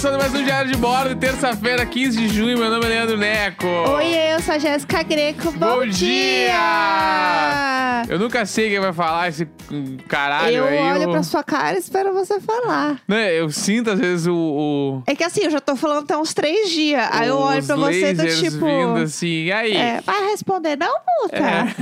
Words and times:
Começando 0.00 0.20
mais 0.20 0.32
um 0.32 0.44
Diário 0.44 0.70
de 0.70 0.76
Bordo, 0.78 1.16
terça-feira, 1.16 1.84
15 1.84 2.16
de 2.16 2.28
junho. 2.28 2.56
Meu 2.56 2.70
nome 2.70 2.86
é 2.86 2.88
Leandro 2.88 3.16
Neco. 3.16 3.66
Oi, 3.66 4.14
eu 4.32 4.40
sou 4.40 4.54
a 4.54 4.58
Jéssica 4.58 5.02
Greco. 5.02 5.50
Bom, 5.50 5.78
Bom 5.78 5.86
dia! 5.86 6.54
Eu 8.08 8.16
nunca 8.16 8.46
sei 8.46 8.70
quem 8.70 8.78
vai 8.78 8.92
falar 8.92 9.28
esse 9.28 9.48
caralho 10.06 10.54
Eu 10.54 10.64
aí. 10.66 10.78
olho 10.78 11.02
eu... 11.02 11.10
pra 11.10 11.24
sua 11.24 11.42
cara 11.42 11.74
e 11.74 11.80
espero 11.80 12.14
você 12.14 12.38
falar. 12.38 13.00
Né, 13.08 13.32
eu 13.40 13.50
sinto 13.50 13.90
às 13.90 13.98
vezes 13.98 14.28
o. 14.28 14.34
o... 14.34 15.02
É 15.04 15.16
que 15.16 15.24
assim, 15.24 15.42
eu 15.42 15.50
já 15.50 15.58
tô 15.60 15.74
falando 15.74 16.04
até 16.04 16.16
uns 16.16 16.32
três 16.32 16.70
dias. 16.70 17.04
Aí 17.10 17.26
eu 17.26 17.36
olho 17.36 17.64
pra 17.64 17.74
você 17.74 18.14
do 18.14 18.20
lasers 18.22 18.38
tipo. 18.38 18.64
vindo 18.64 18.98
assim, 18.98 19.46
e 19.46 19.52
aí? 19.52 19.76
É, 19.76 20.00
vai 20.00 20.30
responder, 20.30 20.76
não, 20.76 20.94
puta. 21.00 21.36
É. 21.36 21.74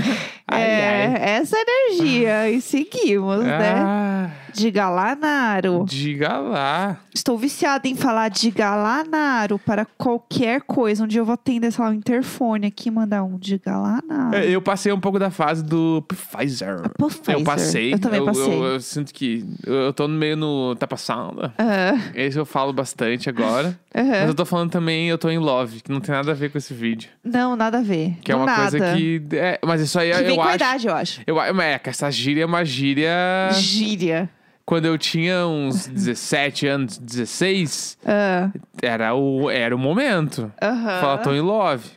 Ai, 0.48 0.62
É, 0.62 1.06
ai. 1.16 1.30
essa 1.40 1.56
energia. 1.58 2.50
E 2.50 2.60
seguimos, 2.60 3.44
né? 3.44 3.74
Ah, 3.76 4.30
Diga 4.52 4.88
lá, 4.88 5.14
Naro. 5.14 5.84
diga 5.86 6.38
lá. 6.38 6.96
Estou 7.14 7.36
viciada 7.36 7.86
em 7.88 7.94
falar 7.94 8.28
diga 8.30 8.74
lá, 8.74 9.04
Naro, 9.04 9.58
para 9.58 9.84
qualquer 9.98 10.62
coisa. 10.62 11.04
Um 11.04 11.06
dia 11.06 11.20
eu 11.20 11.26
vou 11.26 11.34
atender, 11.34 11.70
sei 11.70 11.84
lá, 11.84 11.90
um 11.90 11.94
interfone 11.94 12.66
aqui 12.68 12.88
e 12.88 12.90
mandar 12.92 13.22
um 13.22 13.36
diga 13.38 13.76
lá, 13.76 14.00
Naro. 14.08 14.34
É, 14.36 14.48
Eu 14.48 14.62
passei 14.62 14.90
um 14.92 15.00
pouco 15.00 15.18
da 15.18 15.30
fase 15.30 15.62
do 15.62 16.02
Pfizer. 16.08 16.80
Pfizer. 16.96 17.34
Eu 17.34 17.44
passei. 17.44 17.92
Eu 17.94 17.98
também 17.98 18.24
passei. 18.24 18.44
Eu, 18.54 18.64
eu 18.64 18.80
sinto 18.80 19.12
que 19.12 19.44
eu, 19.66 19.74
eu 19.74 19.92
tô 19.92 20.08
meio 20.08 20.36
no. 20.38 20.74
Tá 20.76 20.86
passando. 20.86 21.52
Ah, 21.58 21.92
Esse 22.14 22.38
eu 22.38 22.46
falo 22.46 22.72
bastante 22.72 23.28
agora. 23.28 23.78
aham. 23.94 24.08
Mas 24.08 24.28
eu 24.28 24.34
tô 24.34 24.46
falando 24.46 24.70
também, 24.70 25.08
eu 25.08 25.18
tô 25.18 25.28
em 25.28 25.38
love, 25.38 25.82
que 25.82 25.92
não 25.92 26.00
tem 26.00 26.14
nada 26.14 26.30
a 26.30 26.34
ver 26.34 26.50
com 26.50 26.56
esse 26.56 26.72
vídeo. 26.72 27.10
Não, 27.22 27.56
nada 27.56 27.78
a 27.78 27.82
ver. 27.82 28.16
Que 28.22 28.32
é 28.32 28.36
uma 28.36 28.46
nada. 28.46 28.70
coisa 28.70 28.94
que. 28.96 29.22
É, 29.32 29.58
mas 29.64 29.82
isso 29.82 29.98
aí 29.98 30.12
Que 30.12 30.22
vem 30.22 30.35
eu 30.36 30.42
com 30.42 30.48
a 30.48 30.52
acho. 30.52 30.56
idade, 30.56 30.86
eu 30.86 30.94
acho. 30.94 31.20
Eu, 31.26 31.40
é, 31.40 31.78
que 31.78 31.88
essa 31.90 32.10
gíria 32.10 32.42
é 32.42 32.46
uma 32.46 32.64
gíria. 32.64 33.10
Gíria. 33.52 34.28
Quando 34.64 34.86
eu 34.86 34.98
tinha 34.98 35.46
uns 35.46 35.86
17 35.86 36.66
anos, 36.66 36.98
16, 36.98 37.98
Ah, 38.04 38.50
era 38.82 39.14
o, 39.14 39.48
era 39.48 39.74
o 39.74 39.78
momento. 39.78 40.52
Aham. 40.60 41.00
Falar, 41.00 41.18
tô 41.18 41.32
em 41.32 41.40
love. 41.40 41.88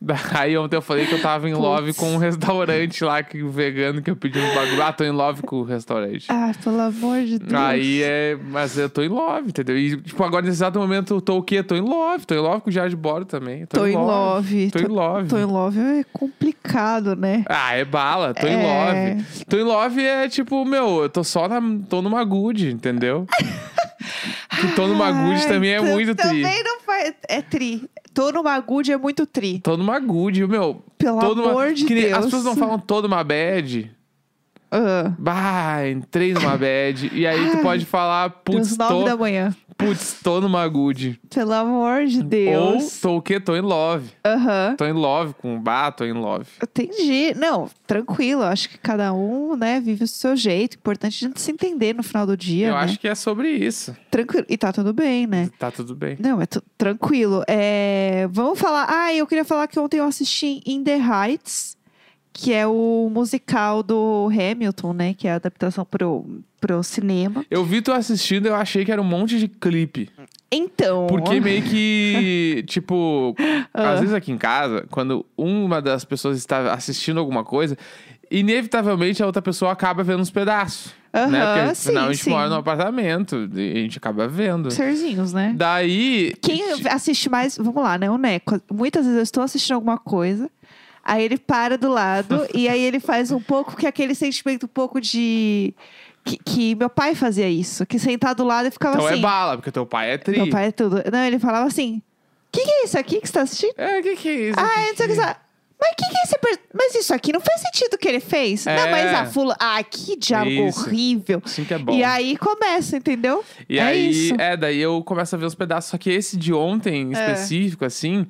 Daí 0.00 0.56
ontem 0.58 0.76
eu 0.76 0.82
falei 0.82 1.06
que 1.06 1.14
eu 1.14 1.22
tava 1.22 1.48
em 1.48 1.52
Putz. 1.52 1.64
love 1.64 1.94
com 1.94 2.12
um 2.14 2.16
restaurante 2.18 3.02
lá, 3.02 3.22
que, 3.22 3.42
vegano, 3.42 4.02
que 4.02 4.10
eu 4.10 4.16
pedi 4.16 4.38
um 4.38 4.54
bagulho. 4.54 4.82
Ah, 4.82 4.92
tô 4.92 5.04
em 5.04 5.10
love 5.10 5.42
com 5.42 5.56
o 5.56 5.62
restaurante. 5.64 6.26
Ah, 6.28 6.52
pelo 6.62 6.80
amor 6.80 7.22
de 7.22 7.38
Deus. 7.38 7.52
Aí 7.60 8.02
é. 8.02 8.36
Mas 8.50 8.76
eu 8.76 8.90
tô 8.90 9.02
em 9.02 9.08
love, 9.08 9.48
entendeu? 9.48 9.76
E, 9.76 9.96
tipo, 10.00 10.22
agora 10.22 10.42
nesse 10.44 10.56
exato 10.58 10.78
momento 10.78 11.14
eu 11.14 11.20
tô 11.20 11.38
o 11.38 11.42
quê? 11.42 11.62
Tô 11.62 11.74
em 11.74 11.80
love. 11.80 12.26
Tô 12.26 12.34
em 12.34 12.38
love 12.38 12.60
com 12.60 12.70
o 12.70 12.72
de 12.72 12.96
Bordo 12.96 13.26
também. 13.26 13.64
Tô 13.66 13.86
em 13.86 13.96
love. 13.96 14.70
Tô 14.70 14.78
em 14.78 14.86
love. 14.86 15.28
Tô 15.28 15.38
em 15.38 15.44
love 15.44 15.78
é 15.80 16.04
complicado, 16.12 17.16
né? 17.16 17.44
Ah, 17.48 17.74
é 17.74 17.84
bala, 17.84 18.34
tô 18.34 18.46
em 18.46 18.50
É. 18.52 19.14
love. 19.14 19.24
Tô 19.48 19.56
em 19.56 19.62
love 19.64 20.00
é 20.04 20.28
tipo, 20.28 20.64
meu, 20.64 21.02
eu 21.02 21.08
tô 21.08 21.24
só 21.24 21.48
na. 21.48 21.60
tô 21.88 22.02
numa 22.02 22.22
good, 22.24 22.70
entendeu? 22.70 23.26
que 24.60 24.68
tô 24.74 24.86
numa 24.86 25.10
good 25.10 25.40
Ai, 25.42 25.48
também 25.48 25.70
é 25.72 25.80
muito 25.80 26.14
tri. 26.14 26.42
Também 26.42 26.62
não 26.62 26.81
faz. 27.02 27.14
É 27.28 27.42
tri. 27.42 27.88
Tô 28.14 28.30
numa 28.30 28.58
good 28.60 28.92
é 28.92 28.96
muito 28.96 29.26
tri. 29.26 29.58
Tô 29.60 29.76
numa 29.76 29.98
good, 29.98 30.46
meu. 30.46 30.82
Pelo 30.98 31.18
tô 31.20 31.34
numa- 31.34 31.50
amor 31.50 31.72
de 31.72 31.84
que 31.84 31.94
nem- 31.94 32.04
Deus. 32.04 32.18
As 32.18 32.24
pessoas 32.26 32.44
não 32.44 32.56
falam 32.56 32.78
tô 32.78 33.00
numa 33.02 33.22
bad. 33.24 33.90
Ah, 34.74 35.12
Bah, 35.18 35.86
entrei 35.88 36.32
numa 36.32 36.56
bad. 36.56 37.10
E 37.12 37.26
aí 37.26 37.50
tu 37.50 37.58
pode 37.58 37.84
falar, 37.84 38.30
putz, 38.30 38.74
tô, 38.74 39.02
da 39.04 39.14
manhã. 39.16 39.54
putz, 39.76 40.16
tô 40.22 40.40
numa 40.40 40.66
good. 40.66 41.20
Pelo 41.28 41.52
amor 41.52 42.06
de 42.06 42.18
Ou 42.20 42.24
Deus. 42.24 42.98
tô 43.00 43.16
o 43.18 43.22
quê? 43.22 43.38
Tô 43.38 43.54
em 43.54 43.60
love. 43.60 44.08
Aham. 44.24 44.74
Tô 44.78 44.86
em 44.86 44.92
love 44.92 45.34
com 45.34 45.60
bah, 45.60 45.92
tô 45.92 46.04
em 46.04 46.12
love. 46.14 46.46
Entendi. 46.62 47.34
Não, 47.36 47.68
tranquilo. 47.86 48.42
Acho 48.44 48.70
que 48.70 48.78
cada 48.78 49.12
um, 49.12 49.54
né, 49.56 49.78
vive 49.78 50.04
o 50.04 50.08
seu 50.08 50.34
jeito. 50.34 50.76
Importante 50.78 51.22
a 51.24 51.28
gente 51.28 51.40
se 51.40 51.50
entender 51.50 51.94
no 51.94 52.02
final 52.02 52.26
do 52.26 52.34
dia, 52.36 52.68
Eu 52.68 52.74
né? 52.74 52.80
acho 52.80 52.98
que 52.98 53.06
é 53.06 53.14
sobre 53.14 53.50
isso. 53.50 53.94
Tranquilo. 54.10 54.46
E 54.48 54.56
tá 54.56 54.72
tudo 54.72 54.94
bem, 54.94 55.26
né? 55.26 55.50
Tá 55.58 55.70
tudo 55.70 55.94
bem. 55.94 56.16
Não, 56.18 56.40
é 56.40 56.46
tranquilo. 56.78 57.42
É, 57.46 58.26
vamos 58.30 58.58
falar. 58.58 58.86
Ah, 58.88 59.12
eu 59.14 59.26
queria 59.26 59.44
falar 59.44 59.66
que 59.68 59.78
ontem 59.78 59.98
eu 59.98 60.04
assisti 60.04 60.62
In 60.66 60.82
the 60.82 60.96
Heights, 60.96 61.76
que 62.32 62.52
é 62.52 62.66
o 62.66 63.10
musical 63.12 63.82
do 63.82 64.28
Hamilton, 64.32 64.92
né? 64.92 65.14
Que 65.14 65.28
é 65.28 65.32
a 65.32 65.34
adaptação 65.36 65.84
pro, 65.84 66.24
pro 66.60 66.82
cinema. 66.82 67.44
Eu 67.50 67.64
vi 67.64 67.82
tu 67.82 67.92
assistindo, 67.92 68.46
eu 68.46 68.54
achei 68.54 68.84
que 68.84 68.90
era 68.92 69.00
um 69.00 69.04
monte 69.04 69.38
de 69.38 69.48
clipe. 69.48 70.08
Então. 70.50 71.06
Porque 71.08 71.40
meio 71.40 71.62
que, 71.62 72.64
tipo, 72.68 73.34
Ah. 73.72 73.92
às 73.92 74.00
vezes 74.00 74.14
aqui 74.14 74.30
em 74.32 74.38
casa, 74.38 74.86
quando 74.90 75.24
uma 75.36 75.80
das 75.80 76.04
pessoas 76.04 76.36
está 76.36 76.72
assistindo 76.74 77.18
alguma 77.18 77.42
coisa, 77.44 77.76
inevitavelmente 78.30 79.22
a 79.22 79.26
outra 79.26 79.42
pessoa 79.42 79.72
acaba 79.72 80.02
vendo 80.02 80.20
uns 80.20 80.30
pedaços. 80.30 80.92
né? 81.12 81.20
Aham, 81.20 81.30
Porque 81.30 81.74
sim, 81.74 81.88
afinal 81.90 82.08
a 82.08 82.12
gente 82.12 82.24
sim. 82.24 82.30
mora 82.30 82.48
num 82.48 82.56
apartamento 82.56 83.48
e 83.54 83.72
a 83.72 83.76
gente 83.76 83.98
acaba 83.98 84.26
vendo. 84.26 84.70
Serzinhos, 84.70 85.32
né? 85.32 85.52
Daí. 85.56 86.34
Quem 86.40 86.62
assiste 86.90 87.28
mais, 87.28 87.56
vamos 87.58 87.82
lá, 87.82 87.98
né? 87.98 88.10
O 88.10 88.16
Neco. 88.16 88.58
Muitas 88.72 89.04
vezes 89.04 89.18
eu 89.18 89.22
estou 89.22 89.42
assistindo 89.42 89.74
alguma 89.74 89.98
coisa, 89.98 90.50
aí 91.04 91.24
ele 91.24 91.38
para 91.38 91.76
do 91.78 91.88
lado 91.90 92.46
e 92.54 92.68
aí 92.68 92.80
ele 92.82 93.00
faz 93.00 93.30
um 93.30 93.40
pouco 93.40 93.76
que 93.76 93.86
é 93.86 93.88
aquele 93.88 94.14
sentimento 94.14 94.64
um 94.66 94.68
pouco 94.68 95.00
de. 95.00 95.74
Que, 96.24 96.36
que 96.38 96.74
meu 96.76 96.88
pai 96.88 97.16
fazia 97.16 97.48
isso, 97.48 97.84
que 97.84 97.98
sentar 97.98 98.32
do 98.34 98.44
lado 98.44 98.68
e 98.68 98.70
ficava 98.70 98.94
Então 98.94 99.06
assim. 99.08 99.18
é 99.18 99.20
bala, 99.20 99.56
porque 99.56 99.72
teu 99.72 99.84
pai 99.84 100.12
é 100.12 100.18
tri. 100.18 100.36
Meu 100.38 100.48
pai 100.50 100.66
é 100.68 100.70
tudo. 100.70 101.02
Não, 101.12 101.24
ele 101.24 101.38
falava 101.40 101.66
assim: 101.66 101.96
O 101.96 102.52
que, 102.52 102.62
que 102.64 102.70
é 102.70 102.84
isso 102.84 102.96
aqui 102.96 103.20
que 103.20 103.26
você 103.26 103.32
tá 103.32 103.42
assistindo? 103.42 103.74
É, 103.76 103.98
o 103.98 104.02
que, 104.04 104.14
que 104.16 104.28
é 104.28 104.34
isso? 104.50 104.60
Ah, 104.60 104.86
não 104.88 104.96
sei 104.96 105.06
o 105.06 105.08
que. 105.08 105.14
você- 105.16 105.36
Mas 105.80 105.94
que 105.98 106.08
que 106.08 106.16
é 106.16 106.22
esse 106.22 106.38
per- 106.38 106.60
Mas 106.72 106.94
isso 106.94 107.12
aqui 107.12 107.32
não 107.32 107.40
faz 107.40 107.60
sentido 107.62 107.94
o 107.94 107.98
que 107.98 108.06
ele 108.06 108.20
fez. 108.20 108.68
É. 108.68 108.76
Não, 108.76 108.88
mas 108.88 109.12
a 109.12 109.26
fula. 109.26 109.56
Ah, 109.58 109.82
que 109.82 110.14
diabo 110.16 110.48
Isso. 110.48 110.80
horrível. 110.86 111.42
Assim 111.44 111.64
que 111.64 111.74
é 111.74 111.78
bom. 111.78 111.92
E 111.92 112.04
aí 112.04 112.36
começa, 112.36 112.96
entendeu? 112.96 113.44
E 113.68 113.80
é 113.80 113.82
aí, 113.82 114.10
isso. 114.10 114.34
é, 114.40 114.56
daí 114.56 114.78
eu 114.78 115.02
começo 115.02 115.34
a 115.34 115.38
ver 115.40 115.46
os 115.46 115.56
pedaços. 115.56 115.90
Só 115.90 115.98
que 115.98 116.08
esse 116.08 116.36
de 116.36 116.52
ontem, 116.54 117.02
em 117.02 117.16
É. 117.16 117.18
específico, 117.32 117.84
assim, 117.84 118.28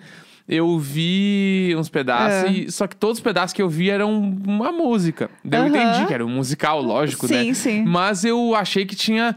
eu 0.54 0.78
vi 0.78 1.74
uns 1.78 1.88
pedaços. 1.88 2.48
É. 2.48 2.52
e- 2.52 2.70
só 2.72 2.86
que 2.86 2.96
todos 2.96 3.18
os 3.18 3.22
pedaços 3.22 3.52
que 3.52 3.62
eu 3.62 3.68
vi 3.68 3.90
eram 3.90 4.12
uma 4.46 4.70
música. 4.72 5.30
Daí 5.44 5.60
eu 5.62 5.66
entendi 5.68 6.06
que 6.06 6.14
era 6.14 6.24
um 6.24 6.28
musical, 6.30 6.80
lógico, 6.82 7.26
né? 7.30 7.42
Sim, 7.42 7.54
sim. 7.54 7.84
Mas 7.84 8.24
eu 8.24 8.54
achei 8.54 8.84
que 8.84 8.94
tinha 8.94 9.34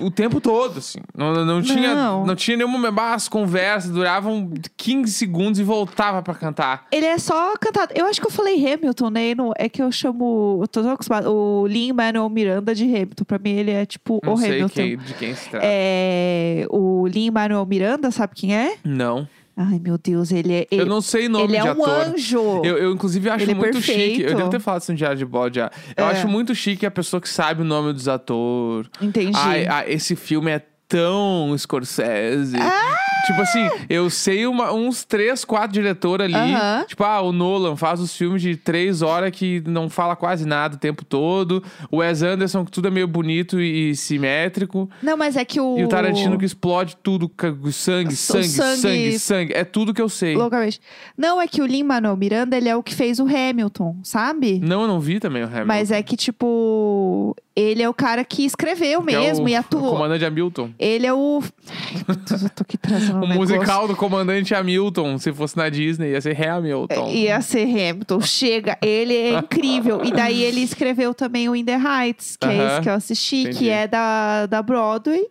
o 0.00 0.08
tempo 0.08 0.40
todo, 0.40 0.78
assim. 0.78 1.00
Não, 1.16 1.32
não, 1.34 1.44
não 1.44 1.60
tinha, 1.60 1.96
Não. 1.96 2.24
não 2.24 2.36
tinha 2.36 2.56
nenhuma. 2.56 2.88
ah, 2.96 3.14
As 3.14 3.28
conversas 3.28 3.90
duravam 3.90 4.48
15 4.76 5.12
segundos 5.12 5.58
e 5.58 5.64
voltava 5.64 6.22
pra 6.22 6.32
cantar. 6.32 6.86
Ele 6.92 7.06
é 7.06 7.18
só 7.18 7.54
cantado. 7.56 7.92
Eu 7.92 8.06
acho 8.06 8.20
que 8.20 8.26
eu 8.28 8.30
falei 8.30 8.54
Hamilton, 8.54 9.10
né? 9.10 9.34
Não, 9.34 9.52
é 9.56 9.68
que 9.68 9.82
eu 9.82 9.90
chamo. 9.90 10.60
Eu 10.62 10.68
tô 10.68 10.80
tão 10.80 10.92
acostumada. 10.92 11.28
O 11.28 11.66
Lin 11.66 11.92
Manuel 11.92 12.28
Miranda 12.28 12.72
de 12.72 12.84
Hamilton. 12.84 13.24
Pra 13.24 13.36
mim, 13.36 13.50
ele 13.50 13.72
é 13.72 13.84
tipo 13.84 14.20
Não 14.22 14.34
o 14.34 14.36
sei 14.36 14.50
Hamilton. 14.52 14.74
quem- 14.74 14.96
de 14.96 15.14
quem 15.14 15.34
se 15.34 15.48
trata. 15.50 15.66
É, 15.68 16.66
o 16.70 17.08
Lin 17.08 17.32
Manuel 17.32 17.66
Miranda, 17.66 18.12
sabe 18.12 18.32
quem 18.36 18.54
é? 18.56 18.76
Não. 18.84 19.26
Ai, 19.56 19.78
meu 19.78 19.96
Deus, 19.96 20.32
ele 20.32 20.52
é. 20.52 20.66
Eu 20.70 20.80
Ele, 20.80 20.90
não 20.90 21.00
sei 21.00 21.28
nome 21.28 21.44
ele 21.44 21.56
é 21.56 21.64
um 21.64 21.70
ator. 21.70 21.88
anjo. 21.88 22.60
Eu, 22.64 22.76
eu, 22.76 22.92
inclusive, 22.92 23.28
acho 23.30 23.44
Ele 23.44 23.52
é 23.52 23.54
muito 23.54 23.80
chique. 23.80 24.22
Eu 24.22 24.34
devo 24.34 24.50
ter 24.50 24.58
falado 24.60 24.82
isso 24.82 24.90
no 24.90 24.98
Diário 24.98 25.16
de 25.16 25.24
Bode 25.24 25.56
já. 25.56 25.70
Eu 25.96 26.04
É. 26.06 26.10
acho 26.10 26.26
muito 26.26 26.54
chique 26.54 26.84
a 26.84 26.90
pessoa 26.90 27.20
que 27.20 27.28
sabe 27.28 27.62
o 27.62 27.64
nome 27.64 27.92
dos 27.92 28.08
atores. 28.08 28.90
Entendi. 29.00 29.30
Ai, 29.36 29.66
ai, 29.66 29.84
esse 29.92 30.16
filme 30.16 30.50
é 30.50 30.60
tão 30.88 31.56
Scorsese. 31.56 32.56
Ah! 32.58 32.96
Tipo 33.26 33.40
assim, 33.40 33.66
eu 33.88 34.10
sei 34.10 34.46
uma- 34.46 34.70
uns 34.72 35.02
três, 35.02 35.44
quatro 35.46 35.72
diretores 35.72 36.26
ali. 36.26 36.34
Aham. 36.54 36.84
Tipo, 36.86 37.04
ah, 37.04 37.22
o 37.22 37.32
Nolan 37.32 37.74
faz 37.74 37.98
os 37.98 38.14
filmes 38.14 38.42
de 38.42 38.54
três 38.54 39.00
horas 39.00 39.30
que 39.30 39.62
não 39.66 39.88
fala 39.88 40.14
quase 40.14 40.46
nada 40.46 40.76
o 40.76 40.78
tempo 40.78 41.04
todo. 41.04 41.64
O 41.90 41.96
Wes 41.98 42.22
Anderson, 42.22 42.66
que 42.66 42.70
tudo 42.70 42.88
é 42.88 42.90
meio 42.90 43.08
bonito 43.08 43.58
e 43.58 43.96
simétrico. 43.96 44.90
Não, 45.02 45.16
mas 45.16 45.36
é 45.36 45.44
que 45.44 45.58
o. 45.58 45.78
E 45.78 45.84
o 45.84 45.88
Tarantino 45.88 46.36
que 46.38 46.44
explode 46.44 46.96
tudo, 47.02 47.30
sangue, 47.72 48.12
O 48.12 48.16
sangue, 48.16 48.44
sangue, 48.48 48.76
sangue- 48.80 49.18
sangue, 49.18 49.52
É 49.54 49.64
tudo 49.64 49.94
que 49.94 50.02
eu 50.02 50.08
sei. 50.10 50.36
Loucamente. 50.36 50.78
Não, 51.16 51.40
é 51.40 51.46
que 51.48 51.62
o 51.62 51.66
Lin 51.66 51.82
Manuel 51.82 52.16
Miranda, 52.18 52.56
ele 52.58 52.68
é 52.68 52.76
o 52.76 52.82
que 52.82 52.94
fez 52.94 53.18
o 53.18 53.24
Hamilton, 53.26 53.96
sabe? 54.02 54.60
Não, 54.62 54.82
eu 54.82 54.88
não 54.88 55.00
vi 55.00 55.18
também 55.18 55.42
o 55.42 55.46
Hamilton. 55.46 55.64
Mas 55.66 55.90
é 55.90 56.02
que, 56.02 56.14
tipo, 56.16 57.34
ele 57.56 57.82
é 57.82 57.88
o 57.88 57.94
cara 57.94 58.22
que 58.24 58.44
escreveu 58.44 59.02
Que 59.02 59.14
é 59.14 59.18
mesmo 59.20 59.46
o, 59.46 59.48
e 59.48 59.54
o 59.54 59.58
atuou. 59.58 59.90
comandante 59.92 60.24
Hamilton. 60.26 60.70
Ele 60.78 61.06
é 61.06 61.12
o. 61.12 61.42
Ai, 61.70 62.02
meu 62.08 62.16
Deus, 62.16 62.42
eu 62.42 62.50
tô 62.50 62.62
aqui 62.62 62.76
trazendo 62.76 63.14
um 63.20 63.24
O 63.24 63.28
negócio. 63.28 63.40
musical 63.54 63.86
do 63.88 63.94
comandante 63.96 64.54
Hamilton, 64.54 65.18
se 65.18 65.32
fosse 65.32 65.56
na 65.56 65.68
Disney, 65.68 66.10
ia 66.12 66.20
ser 66.20 66.40
Hamilton. 66.40 67.08
Ia 67.10 67.40
ser 67.40 67.62
Hamilton. 67.64 68.20
Chega, 68.20 68.76
ele 68.82 69.14
é 69.14 69.38
incrível. 69.38 70.02
E 70.04 70.10
daí 70.12 70.42
ele 70.42 70.60
escreveu 70.62 71.14
também 71.14 71.48
o 71.48 71.54
In 71.56 71.64
the 71.64 71.76
Heights, 71.78 72.36
que 72.36 72.46
é 72.46 72.50
Aham. 72.58 72.66
esse 72.72 72.80
que 72.82 72.88
eu 72.88 72.94
assisti, 72.94 73.36
Entendi. 73.42 73.58
que 73.58 73.70
é 73.70 73.86
da, 73.86 74.46
da 74.46 74.62
Broadway. 74.62 75.24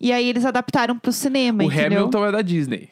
E 0.00 0.12
aí 0.12 0.28
eles 0.28 0.44
adaptaram 0.44 0.96
pro 0.98 1.12
cinema, 1.12 1.64
o 1.64 1.66
entendeu? 1.66 1.98
Hamilton 1.98 2.26
é 2.26 2.32
da 2.32 2.40
Disney. 2.42 2.88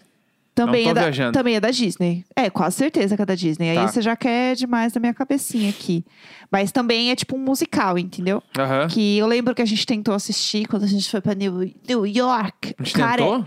Também, 0.57 0.89
é 0.89 0.95
da, 0.95 1.03
viajando. 1.03 1.33
também 1.33 1.55
é 1.55 1.61
da 1.61 1.71
Disney. 1.71 2.25
É, 2.35 2.51
quase 2.51 2.77
certeza 2.77 3.15
que 3.15 3.23
é 3.23 3.27
da 3.27 3.35
Disney. 3.37 3.71
Aí 3.71 3.77
Tá. 3.77 3.87
você 3.89 4.03
já 4.03 4.17
quer 4.17 4.57
demais 4.57 4.93
da 4.93 4.99
minha 4.99 5.15
cabecinha 5.15 5.71
aqui. 5.71 6.05
Mas 6.51 6.73
também 6.73 7.11
é 7.11 7.15
tipo 7.17 7.37
um 7.37 7.39
musical, 7.39 7.99
entendeu? 7.99 8.43
Que 8.91 9.19
eu 9.19 9.27
lembro 9.27 9.55
que 9.55 9.63
a 9.63 9.67
gente 9.67 9.87
tentou 9.87 10.15
assistir 10.15 10.67
quando 10.67 10.83
a 10.85 10.89
gente 10.89 11.09
foi 11.11 11.21
pra 11.21 11.35
New, 11.35 11.71
New 11.89 12.07
York. 12.07 12.75
A 12.79 12.83
gente 12.83 12.95
Cara, 12.97 13.17
tentou? 13.23 13.47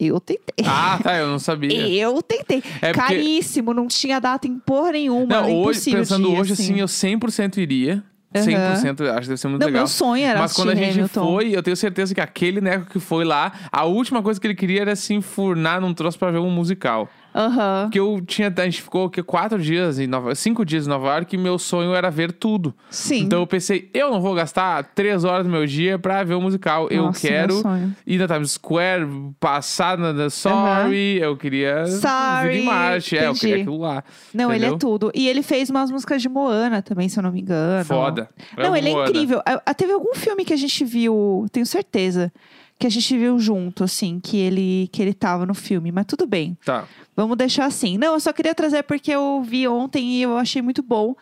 eu 0.00 0.18
tentei. 0.20 0.64
Ah, 0.66 0.98
tá, 1.02 1.16
eu 1.16 1.28
não 1.28 1.38
sabia. 1.38 1.70
Eu 1.88 2.20
tentei. 2.20 2.58
É 2.82 2.92
porque- 2.92 2.92
Caríssimo, 2.92 3.72
não 3.72 3.86
tinha 3.86 4.18
data 4.20 4.46
em 4.48 4.58
porra 4.58 4.92
nenhuma. 4.92 5.26
Não, 5.42 5.62
hoje, 5.62 5.90
pensando 5.90 6.32
hoje, 6.32 6.52
assim, 6.54 6.80
eu 6.80 6.86
100% 6.88 7.58
iria. 7.58 8.02
100%, 8.40 9.08
acho 9.10 9.20
que 9.20 9.28
deve 9.28 9.36
ser 9.36 9.48
muito 9.48 9.60
Não, 9.60 9.66
legal. 9.66 9.80
meu 9.82 9.86
sonho 9.88 10.24
era 10.24 10.38
Mas 10.40 10.52
quando 10.52 10.70
a 10.70 10.74
gente 10.74 10.94
Hamilton. 10.98 11.24
foi, 11.24 11.56
eu 11.56 11.62
tenho 11.62 11.76
certeza 11.76 12.14
que 12.14 12.20
aquele 12.20 12.60
neco 12.60 12.86
que 12.86 12.98
foi 12.98 13.24
lá, 13.24 13.52
a 13.70 13.84
última 13.84 14.22
coisa 14.22 14.40
que 14.40 14.46
ele 14.46 14.54
queria 14.54 14.80
era 14.82 14.96
se 14.96 15.14
enfurnar 15.14 15.80
num 15.80 15.94
troço 15.94 16.18
pra 16.18 16.30
ver 16.30 16.38
um 16.38 16.50
musical. 16.50 17.08
Aham. 17.34 17.84
Porque 17.86 17.98
eu 17.98 18.20
tinha, 18.24 18.52
a 18.56 18.64
gente 18.64 18.80
ficou 18.80 19.10
que, 19.10 19.22
quatro 19.22 19.60
dias 19.60 19.98
em 19.98 20.06
Nova 20.06 20.34
cinco 20.34 20.64
dias 20.64 20.86
em 20.86 20.88
Nova 20.88 21.08
York 21.08 21.34
e 21.34 21.38
meu 21.38 21.58
sonho 21.58 21.92
era 21.94 22.10
ver 22.10 22.30
tudo. 22.32 22.72
Sim. 22.90 23.20
Então 23.22 23.40
eu 23.40 23.46
pensei, 23.46 23.90
eu 23.92 24.10
não 24.10 24.20
vou 24.20 24.34
gastar 24.34 24.84
três 24.94 25.24
horas 25.24 25.44
do 25.44 25.50
meu 25.50 25.66
dia 25.66 25.98
pra 25.98 26.22
ver 26.22 26.34
um 26.34 26.40
musical. 26.40 26.88
eu 26.90 27.02
Nossa, 27.06 27.26
meu 27.26 27.32
quero 27.36 27.62
ir 28.06 28.18
na 28.18 28.28
Times 28.28 28.52
Square, 28.52 29.06
passar 29.40 29.98
na 29.98 30.12
na 30.12 30.30
Sorry, 30.30 31.18
eu 31.20 31.36
queria 31.36 31.86
Sorry, 31.86 32.58
em 32.58 32.64
Marte, 32.64 33.18
é, 33.18 33.26
eu 33.26 33.34
queria 33.34 33.56
aquilo 33.56 33.78
lá. 33.78 34.04
Não, 34.32 34.52
ele 34.52 34.64
é 34.66 34.68
entendeu? 34.68 34.78
tudo. 34.78 35.10
E 35.14 35.28
ele 35.28 35.42
fez 35.42 35.70
umas 35.70 35.90
músicas 35.90 36.22
de 36.22 36.28
Moana 36.28 36.82
também, 36.82 37.08
se 37.08 37.18
eu 37.18 37.22
não 37.22 37.32
me 37.32 37.40
engano. 37.40 37.84
Foda. 37.84 38.28
Não, 38.56 38.66
Amo 38.66 38.76
ele 38.76 38.88
é 38.90 38.92
Moana. 38.92 39.10
incrível. 39.10 39.42
Ah, 39.44 39.60
ah, 39.66 39.74
Teve 39.74 39.92
algum 39.92 40.14
filme 40.14 40.44
que 40.44 40.52
a 40.52 40.56
gente 40.56 40.84
viu, 40.84 41.46
tenho 41.50 41.66
certeza, 41.66 42.32
que 42.78 42.86
a 42.86 42.90
gente 42.90 43.16
viu 43.16 43.38
junto, 43.38 43.84
assim, 43.84 44.20
que 44.20 44.36
ele, 44.36 44.88
que 44.92 45.00
ele 45.00 45.14
tava 45.14 45.46
no 45.46 45.54
filme. 45.54 45.90
Mas 45.92 46.06
tudo 46.06 46.26
bem, 46.26 46.56
Tá. 46.64 46.86
vamos 47.16 47.36
deixar 47.36 47.66
assim. 47.66 47.96
Não, 47.96 48.14
eu 48.14 48.20
só 48.20 48.32
queria 48.32 48.54
trazer 48.54 48.82
porque 48.82 49.10
eu 49.12 49.42
vi 49.42 49.66
ontem 49.68 50.04
e 50.16 50.22
eu 50.22 50.36
achei 50.36 50.60
muito 50.60 50.82
bom. 50.82 51.14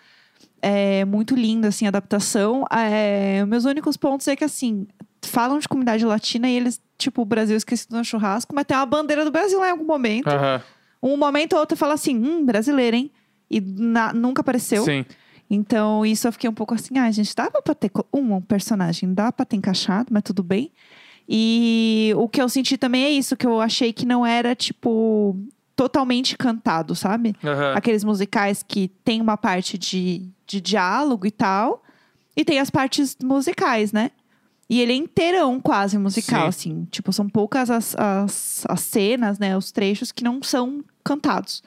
É 0.60 1.04
muito 1.04 1.34
linda, 1.34 1.68
assim, 1.68 1.86
a 1.86 1.88
adaptação. 1.88 2.64
É, 2.70 3.44
meus 3.46 3.64
únicos 3.64 3.96
pontos 3.96 4.26
é 4.28 4.36
que, 4.36 4.44
assim, 4.44 4.86
falam 5.20 5.58
de 5.58 5.68
comunidade 5.68 6.04
latina 6.04 6.48
e 6.48 6.54
eles, 6.56 6.80
tipo, 6.96 7.22
o 7.22 7.24
Brasil 7.24 7.56
esquecido 7.56 7.96
no 7.96 8.04
churrasco, 8.04 8.54
mas 8.54 8.64
tem 8.64 8.76
uma 8.76 8.86
bandeira 8.86 9.24
do 9.24 9.30
Brasil 9.30 9.58
lá 9.58 9.68
em 9.68 9.70
algum 9.72 9.84
momento. 9.84 10.28
Aham. 10.28 10.62
Um 11.02 11.16
momento 11.16 11.54
ou 11.54 11.58
outro 11.60 11.76
fala 11.76 11.94
assim, 11.94 12.16
hum, 12.16 12.44
brasileiro, 12.46 12.96
hein? 12.96 13.10
E 13.50 13.60
na- 13.60 14.12
nunca 14.12 14.40
apareceu. 14.40 14.84
Sim. 14.84 15.04
Então, 15.50 16.06
isso 16.06 16.26
eu 16.28 16.32
fiquei 16.32 16.48
um 16.48 16.54
pouco 16.54 16.74
assim, 16.74 16.96
ah, 16.98 17.10
gente, 17.10 17.34
dava 17.34 17.60
pra 17.60 17.74
ter 17.74 17.90
um, 18.12 18.34
um 18.36 18.40
personagem, 18.40 19.12
dá 19.12 19.30
pra 19.32 19.44
ter 19.44 19.56
encaixado, 19.56 20.08
mas 20.12 20.22
tudo 20.22 20.42
bem. 20.42 20.70
E 21.28 22.12
o 22.16 22.28
que 22.28 22.42
eu 22.42 22.48
senti 22.48 22.76
também 22.76 23.04
é 23.04 23.10
isso, 23.10 23.36
que 23.36 23.46
eu 23.46 23.60
achei 23.60 23.92
que 23.92 24.04
não 24.04 24.24
era, 24.26 24.54
tipo, 24.54 25.36
totalmente 25.76 26.36
cantado, 26.36 26.94
sabe? 26.94 27.34
Aham. 27.42 27.74
Aqueles 27.74 28.04
musicais 28.04 28.62
que 28.62 28.88
tem 29.04 29.20
uma 29.20 29.36
parte 29.36 29.78
de, 29.78 30.28
de 30.46 30.60
diálogo 30.60 31.26
e 31.26 31.30
tal, 31.30 31.82
e 32.36 32.44
tem 32.44 32.58
as 32.58 32.70
partes 32.70 33.16
musicais, 33.22 33.92
né? 33.92 34.10
E 34.68 34.80
ele 34.80 34.92
é 34.92 34.96
inteirão 34.96 35.60
quase 35.60 35.98
musical, 35.98 36.46
assim. 36.46 36.86
Tipo, 36.90 37.12
são 37.12 37.28
poucas 37.28 37.70
as, 37.70 37.94
as, 37.94 38.64
as 38.66 38.80
cenas, 38.80 39.38
né? 39.38 39.54
Os 39.56 39.70
trechos 39.70 40.10
que 40.10 40.24
não 40.24 40.42
são 40.42 40.82
cantados. 41.04 41.62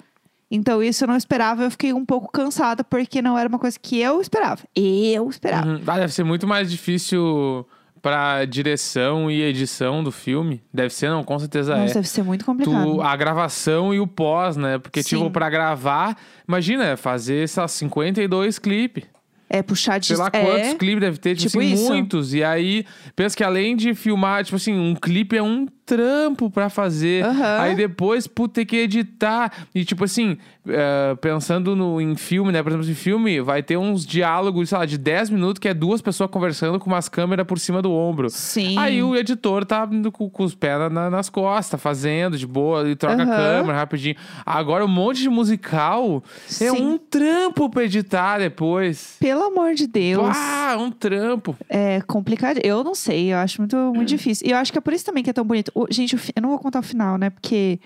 Então, 0.49 0.81
isso 0.81 1.03
eu 1.03 1.07
não 1.07 1.15
esperava. 1.15 1.63
Eu 1.63 1.69
fiquei 1.71 1.93
um 1.93 2.05
pouco 2.05 2.31
cansada, 2.31 2.83
porque 2.83 3.21
não 3.21 3.37
era 3.37 3.47
uma 3.47 3.59
coisa 3.59 3.77
que 3.79 3.99
eu 3.99 4.21
esperava. 4.21 4.63
Eu 4.75 5.29
esperava. 5.29 5.67
Uhum. 5.67 5.81
Ah, 5.85 5.99
deve 5.99 6.13
ser 6.13 6.23
muito 6.23 6.47
mais 6.47 6.71
difícil 6.71 7.67
pra 8.05 8.45
direção 8.45 9.31
e 9.31 9.41
edição 9.41 10.03
do 10.03 10.11
filme. 10.11 10.61
Deve 10.71 10.93
ser, 10.93 11.09
não, 11.09 11.23
com 11.23 11.39
certeza 11.39 11.75
Nossa, 11.75 11.93
é. 11.93 11.93
deve 11.95 12.07
ser 12.07 12.23
muito 12.23 12.45
complicado. 12.45 12.97
Tu, 12.97 13.01
a 13.01 13.15
gravação 13.15 13.91
e 13.95 13.99
o 13.99 14.05
pós, 14.05 14.55
né? 14.55 14.77
Porque, 14.77 15.01
Sim. 15.01 15.17
tipo, 15.17 15.31
pra 15.31 15.49
gravar, 15.49 16.15
imagina, 16.47 16.95
fazer 16.95 17.43
essas 17.43 17.71
52 17.71 18.59
clipes. 18.59 19.05
É 19.49 19.63
puxar 19.63 19.99
de... 19.99 20.05
Sei 20.05 20.17
lá 20.17 20.29
é, 20.31 20.39
quantos 20.39 20.73
clipes 20.75 21.01
deve 21.01 21.17
ter, 21.17 21.35
tipo, 21.35 21.49
tipo 21.49 21.59
assim, 21.63 21.73
isso. 21.73 21.87
muitos. 21.87 22.33
E 22.35 22.43
aí, 22.43 22.85
pensa 23.15 23.35
que 23.35 23.43
além 23.43 23.75
de 23.75 23.95
filmar, 23.95 24.43
tipo 24.43 24.55
assim, 24.55 24.77
um 24.77 24.93
clipe 24.93 25.35
é 25.35 25.41
um 25.41 25.65
trampo 25.83 26.51
pra 26.51 26.69
fazer. 26.69 27.25
Aham. 27.25 27.59
Aí 27.59 27.75
depois, 27.75 28.27
puta, 28.27 28.53
ter 28.55 28.65
que 28.65 28.75
editar. 28.77 29.51
E 29.73 29.83
tipo 29.83 30.03
assim, 30.03 30.37
é, 30.67 31.15
pensando 31.15 31.75
no, 31.75 31.99
em 32.01 32.15
filme, 32.15 32.51
né? 32.51 32.61
Por 32.63 32.69
exemplo, 32.71 32.89
em 32.89 32.93
filme, 32.95 33.41
vai 33.41 33.61
ter 33.63 33.77
uns 33.77 34.05
diálogos, 34.05 34.69
sei 34.69 34.77
lá, 34.77 34.85
de 34.85 34.97
10 34.97 35.29
minutos, 35.29 35.59
que 35.59 35.67
é 35.67 35.73
duas 35.73 36.01
pessoas 36.01 36.29
conversando 36.29 36.79
com 36.79 36.89
umas 36.89 37.07
câmeras 37.09 37.45
por 37.45 37.59
cima 37.59 37.81
do 37.81 37.91
ombro. 37.91 38.29
Sim. 38.29 38.77
Aí 38.77 39.01
o 39.03 39.15
editor 39.15 39.65
tá 39.65 39.87
indo 39.91 40.11
com, 40.11 40.29
com 40.29 40.43
os 40.43 40.55
pés 40.55 40.91
na- 40.91 41.09
nas 41.09 41.29
costas, 41.29 41.79
fazendo 41.81 42.37
de 42.37 42.47
boa, 42.47 42.89
e 42.89 42.95
troca 42.95 43.21
a 43.21 43.25
Aham. 43.25 43.35
câmera 43.35 43.77
rapidinho. 43.77 44.15
Agora, 44.45 44.83
um 44.85 44.87
monte 44.87 45.21
de 45.21 45.29
musical 45.29 46.23
é 46.49 46.51
Sim. 46.51 46.69
um 46.81 46.97
trampo 46.97 47.69
pra 47.69 47.83
editar 47.83 48.39
depois. 48.39 49.17
Pelo 49.19 49.43
amor 49.43 49.73
de 49.75 49.87
Deus. 49.87 50.35
Ah, 50.35 50.75
um 50.79 50.91
trampo. 50.91 51.55
É 51.69 52.01
complicado. 52.01 52.59
Eu 52.63 52.83
não 52.83 52.95
sei, 52.95 53.33
eu 53.33 53.37
acho 53.37 53.61
muito, 53.61 53.75
muito 53.93 54.07
difícil. 54.09 54.47
E 54.47 54.51
eu 54.51 54.57
acho 54.57 54.71
que 54.71 54.77
é 54.77 54.81
por 54.81 54.93
isso 54.93 55.05
também 55.05 55.23
que 55.23 55.29
é 55.29 55.33
tão 55.33 55.45
bonito. 55.45 55.71
O- 55.75 55.87
gente, 55.89 56.15
eu 56.35 56.41
não 56.41 56.49
vou 56.49 56.59
contar 56.59 56.79
o 56.79 56.83
final, 56.83 57.17
né? 57.17 57.29
Porque 57.29 57.79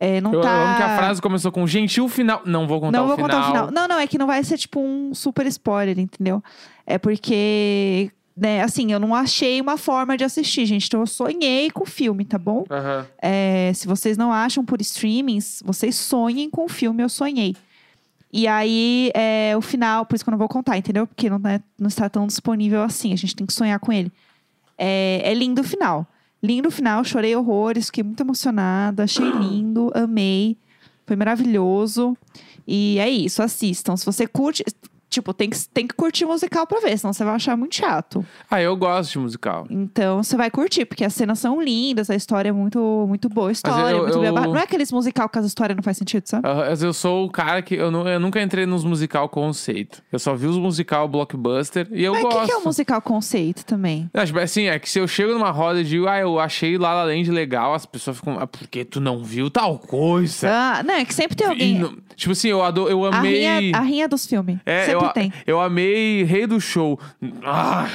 é, 0.00 0.20
não 0.20 0.32
Eu 0.32 0.40
tá. 0.40 0.50
amo 0.50 0.76
que 0.76 0.82
a 0.82 0.96
frase 0.96 1.22
começou 1.22 1.50
com 1.52 1.66
gentil 1.66 2.08
final. 2.08 2.42
Não 2.44 2.66
vou 2.66 2.80
contar 2.80 2.98
não 2.98 3.04
o 3.04 3.08
vou 3.08 3.16
final. 3.16 3.30
contar 3.30 3.42
o 3.42 3.46
final. 3.46 3.70
Não, 3.70 3.88
não, 3.88 3.98
é 3.98 4.06
que 4.06 4.18
não 4.18 4.26
vai 4.26 4.42
ser 4.44 4.58
tipo 4.58 4.80
um 4.80 5.14
super 5.14 5.46
spoiler, 5.46 5.98
entendeu? 5.98 6.42
É 6.86 6.98
porque, 6.98 8.10
né, 8.36 8.62
assim, 8.62 8.92
eu 8.92 8.98
não 9.00 9.14
achei 9.14 9.60
uma 9.60 9.76
forma 9.78 10.16
de 10.16 10.24
assistir, 10.24 10.66
gente. 10.66 10.86
Então 10.86 11.00
eu 11.00 11.06
sonhei 11.06 11.70
com 11.70 11.84
o 11.84 11.86
filme, 11.86 12.24
tá 12.24 12.36
bom? 12.38 12.64
Aham. 12.70 13.06
É, 13.22 13.72
se 13.74 13.86
vocês 13.86 14.16
não 14.16 14.32
acham 14.32 14.64
por 14.64 14.80
streamings, 14.80 15.62
vocês 15.64 15.94
sonhem 15.96 16.50
com 16.50 16.64
o 16.64 16.68
filme, 16.68 17.02
eu 17.02 17.08
sonhei. 17.08 17.56
E 18.32 18.48
aí, 18.48 19.12
é, 19.14 19.54
o 19.56 19.60
final, 19.60 20.04
por 20.04 20.16
isso 20.16 20.24
que 20.24 20.28
eu 20.28 20.32
não 20.32 20.38
vou 20.38 20.48
contar, 20.48 20.76
entendeu? 20.76 21.06
Porque 21.06 21.30
não, 21.30 21.40
é- 21.48 21.60
não 21.78 21.86
está 21.86 22.08
tão 22.08 22.26
disponível 22.26 22.82
assim, 22.82 23.12
a 23.12 23.16
gente 23.16 23.36
tem 23.36 23.46
que 23.46 23.52
sonhar 23.52 23.78
com 23.78 23.92
ele. 23.92 24.10
É, 24.76 25.20
é 25.24 25.32
lindo 25.34 25.60
o 25.60 25.64
final. 25.64 26.04
Lindo 26.44 26.68
o 26.68 26.70
final, 26.70 27.02
chorei 27.02 27.34
horrores, 27.34 27.86
fiquei 27.86 28.04
muito 28.04 28.22
emocionada, 28.22 29.04
achei 29.04 29.24
lindo, 29.32 29.90
amei. 29.94 30.58
Foi 31.06 31.16
maravilhoso. 31.16 32.14
E 32.68 32.98
é 32.98 33.08
isso, 33.08 33.42
assistam. 33.42 33.96
Se 33.96 34.04
você 34.04 34.26
curte. 34.26 34.62
Tipo, 35.14 35.32
tem 35.32 35.48
que, 35.48 35.68
tem 35.68 35.86
que 35.86 35.94
curtir 35.94 36.24
musical 36.24 36.66
pra 36.66 36.80
ver, 36.80 36.98
senão 36.98 37.12
você 37.12 37.22
vai 37.24 37.34
achar 37.36 37.56
muito 37.56 37.76
chato. 37.76 38.24
Ah, 38.50 38.60
eu 38.60 38.76
gosto 38.76 39.12
de 39.12 39.18
musical. 39.20 39.66
Então 39.70 40.22
você 40.22 40.36
vai 40.36 40.50
curtir, 40.50 40.84
porque 40.84 41.04
as 41.04 41.14
cenas 41.14 41.38
são 41.38 41.60
lindas, 41.62 42.10
a 42.10 42.16
história 42.16 42.48
é 42.48 42.52
muito, 42.52 43.04
muito 43.08 43.28
boa. 43.28 43.48
A 43.48 43.52
história, 43.52 43.92
eu- 43.94 44.02
muito 44.02 44.18
bem 44.18 44.28
eu-. 44.28 44.34
Não 44.34 44.56
é 44.56 44.62
aqueles 44.62 44.90
musical 44.90 45.28
que 45.28 45.38
as 45.38 45.46
histórias 45.46 45.76
não 45.76 45.82
faz 45.84 45.96
sentido, 45.96 46.26
sabe? 46.26 46.42
Mas 46.48 46.82
Eu 46.82 46.92
sou 46.92 47.26
o 47.26 47.30
cara 47.30 47.62
que. 47.62 47.74
Eu, 47.74 47.90
nu- 47.90 48.08
eu 48.08 48.18
nunca 48.18 48.42
entrei 48.42 48.66
nos 48.66 48.82
musical 48.84 49.28
conceito. 49.28 50.02
Eu 50.10 50.18
só 50.18 50.34
vi 50.34 50.46
os 50.46 50.56
musical 50.58 51.06
blockbuster 51.08 51.86
e 51.92 52.02
eu 52.04 52.12
Mas 52.12 52.22
o 52.24 52.28
gosto. 52.28 52.40
que, 52.40 52.46
que 52.46 52.52
é 52.52 52.56
o 52.56 52.64
musical 52.64 53.00
conceito 53.00 53.64
também? 53.64 54.10
Não, 54.12 54.24
tipo, 54.26 54.38
assim, 54.40 54.66
é 54.66 54.78
que 54.78 54.88
se 54.90 54.98
eu 54.98 55.06
chego 55.06 55.32
numa 55.32 55.50
roda 55.50 55.80
e 55.80 55.84
digo, 55.84 56.06
ah, 56.08 56.18
eu 56.18 56.38
achei 56.40 56.76
La 56.76 56.92
La 56.92 57.04
Land 57.04 57.30
legal, 57.30 57.72
as 57.74 57.86
pessoas 57.86 58.16
ficam, 58.16 58.36
ah, 58.38 58.46
por 58.46 58.66
que 58.68 58.84
tu 58.84 59.00
não 59.00 59.22
viu 59.22 59.48
tal 59.50 59.78
coisa? 59.78 60.48
Ah, 60.50 60.82
não, 60.82 60.94
é 60.94 61.04
que 61.04 61.14
sempre 61.14 61.36
tem 61.36 61.46
E 61.46 61.50
alguém. 61.50 61.78
não- 61.78 61.96
tipo 62.16 62.32
assim, 62.32 62.48
eu, 62.48 62.62
adoro, 62.62 62.90
eu 62.90 63.04
A 63.04 63.16
amei. 63.18 63.38
rinha, 63.38 63.76
a 63.78 63.80
rinha 63.80 64.08
dos 64.08 64.26
filmes. 64.26 64.58
É, 64.66 64.86
sempre 64.86 65.03
eu, 65.03 65.03
tem. 65.12 65.32
eu 65.46 65.60
amei 65.60 66.22
Rei 66.24 66.46
do 66.46 66.60
Show. 66.60 66.98
Ah, 67.44 67.88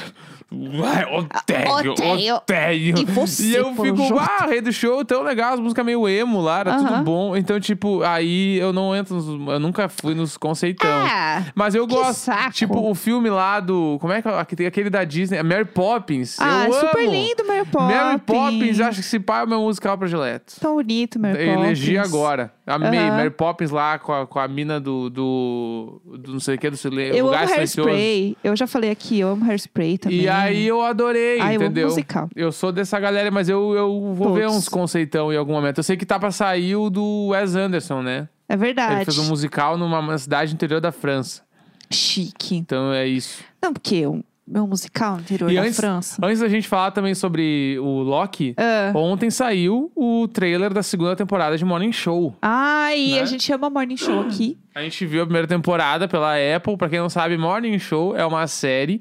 ai, 0.52 1.04
odeio, 1.04 1.92
Odeio. 1.92 2.36
odeio. 2.36 2.98
E 2.98 3.04
você, 3.04 3.58
eu 3.58 3.72
por 3.72 3.86
fico, 3.86 3.98
junto. 3.98 4.18
ah, 4.18 4.46
Rei 4.48 4.60
do 4.60 4.72
Show, 4.72 5.04
tão 5.04 5.22
legal, 5.22 5.54
as 5.54 5.60
músicas 5.60 5.84
meio 5.84 6.08
emo 6.08 6.40
lá, 6.40 6.60
era 6.60 6.74
tudo 6.76 6.92
Aham. 6.94 7.04
bom. 7.04 7.36
Então, 7.36 7.58
tipo, 7.60 8.02
aí 8.02 8.58
eu 8.58 8.72
não 8.72 8.94
entro, 8.94 9.14
nos, 9.14 9.26
eu 9.48 9.60
nunca 9.60 9.88
fui 9.88 10.14
nos 10.14 10.36
conceitão. 10.36 10.90
Ah, 10.90 11.44
Mas 11.54 11.74
eu 11.74 11.86
gosto. 11.86 12.18
saco. 12.20 12.52
Tipo, 12.52 12.90
o 12.90 12.94
filme 12.94 13.30
lá 13.30 13.60
do. 13.60 13.96
Como 14.00 14.12
é 14.12 14.20
que 14.20 14.28
é? 14.28 14.38
Aquele- 14.40 14.66
Aquele 14.66 14.90
da 14.90 15.04
Disney, 15.04 15.42
Mary 15.42 15.64
Poppins. 15.64 16.36
ah, 16.40 16.66
eu 16.66 16.72
super 16.72 17.02
amo. 17.02 17.10
lindo, 17.12 17.46
Mary 17.46 17.66
Poppins. 17.66 17.94
Mary 17.96 18.18
Poppins, 18.18 18.80
acho 18.80 19.00
que 19.00 19.06
esse 19.06 19.20
pai 19.20 19.40
é 19.42 19.44
o 19.44 19.48
meu 19.48 19.60
musical 19.62 19.96
predileto. 19.96 20.54
Tão 20.60 20.74
bonito, 20.74 21.18
Mary 21.18 21.40
Eu 21.42 21.54
Poppins. 21.54 21.66
elegi 21.66 21.98
agora. 21.98 22.52
Amei. 22.66 22.98
Aham. 22.98 23.16
Mary 23.16 23.30
Poppins 23.30 23.70
lá 23.70 23.98
com 23.98 24.12
a, 24.12 24.26
com 24.26 24.38
a 24.38 24.46
mina 24.48 24.78
do, 24.80 25.10
do, 25.10 26.02
do 26.18 26.32
não 26.32 26.40
sei 26.40 26.54
o 26.54 26.58
que, 26.58 26.70
do 26.70 26.76
silêncio. 26.76 27.16
Eu 27.16 27.26
amo. 27.32 27.36
Hairspray. 27.36 28.36
Eu 28.44 28.54
já 28.56 28.66
falei 28.66 28.90
aqui, 28.90 29.20
eu 29.20 29.28
amo 29.28 29.44
Hairspray 29.44 29.98
também. 29.98 30.20
E 30.20 30.28
aí 30.42 30.66
eu 30.66 30.82
adorei, 30.82 31.40
Ah, 31.40 31.52
eu 31.52 31.56
amo 31.60 31.64
entendeu? 31.66 31.88
musical. 31.88 32.28
Eu 32.34 32.50
sou 32.52 32.70
dessa 32.72 32.98
galera, 33.00 33.30
mas 33.30 33.48
eu, 33.48 33.74
eu 33.74 34.14
vou 34.14 34.32
ver 34.34 34.42
Todos. 34.44 34.56
uns 34.56 34.68
conceitão 34.68 35.32
em 35.32 35.36
algum 35.36 35.52
momento. 35.52 35.78
Eu 35.78 35.82
sei 35.84 35.96
que 35.96 36.06
tá 36.06 36.18
pra 36.18 36.30
sair 36.30 36.76
o 36.76 36.88
do 36.90 37.28
Wes 37.28 37.54
Anderson, 37.56 38.02
né? 38.02 38.28
É 38.48 38.56
verdade. 38.56 38.94
Ele 38.96 39.04
fez 39.04 39.18
um 39.18 39.28
musical 39.28 39.76
numa 39.78 40.16
cidade 40.18 40.52
interior 40.54 40.80
da 40.80 40.90
França. 40.92 41.42
Chique. 41.90 42.56
Então 42.56 42.92
é 42.92 43.06
isso. 43.06 43.42
Não, 43.62 43.72
porque 43.72 44.06
o 44.06 44.22
meu 44.50 44.66
musical 44.66 45.14
no 45.14 45.20
interior 45.20 45.50
E 45.50 45.56
antes, 45.58 45.76
França. 45.76 46.20
antes 46.24 46.40
da 46.40 46.48
gente 46.48 46.66
falar 46.66 46.90
também 46.90 47.14
sobre 47.14 47.78
o 47.78 48.02
Loki, 48.02 48.54
Ah. 48.56 48.90
ontem 48.94 49.30
saiu 49.30 49.92
o 49.94 50.26
trailer 50.26 50.72
da 50.74 50.82
segunda 50.82 51.14
temporada 51.14 51.56
de 51.56 51.64
Morning 51.64 51.92
Show. 51.92 52.34
Ai, 52.42 53.12
Né? 53.12 53.20
a 53.20 53.24
gente 53.24 53.52
ama 53.52 53.70
Morning 53.70 53.96
Show 53.96 54.20
aqui. 54.22 54.58
A 54.74 54.82
gente 54.82 55.06
viu 55.06 55.22
a 55.22 55.24
primeira 55.24 55.46
temporada 55.46 56.08
pela 56.08 56.34
Apple. 56.56 56.76
Pra 56.76 56.88
quem 56.88 56.98
não 56.98 57.08
sabe, 57.08 57.38
Morning 57.38 57.78
Show 57.78 58.16
é 58.16 58.24
uma 58.26 58.46
série 58.46 59.00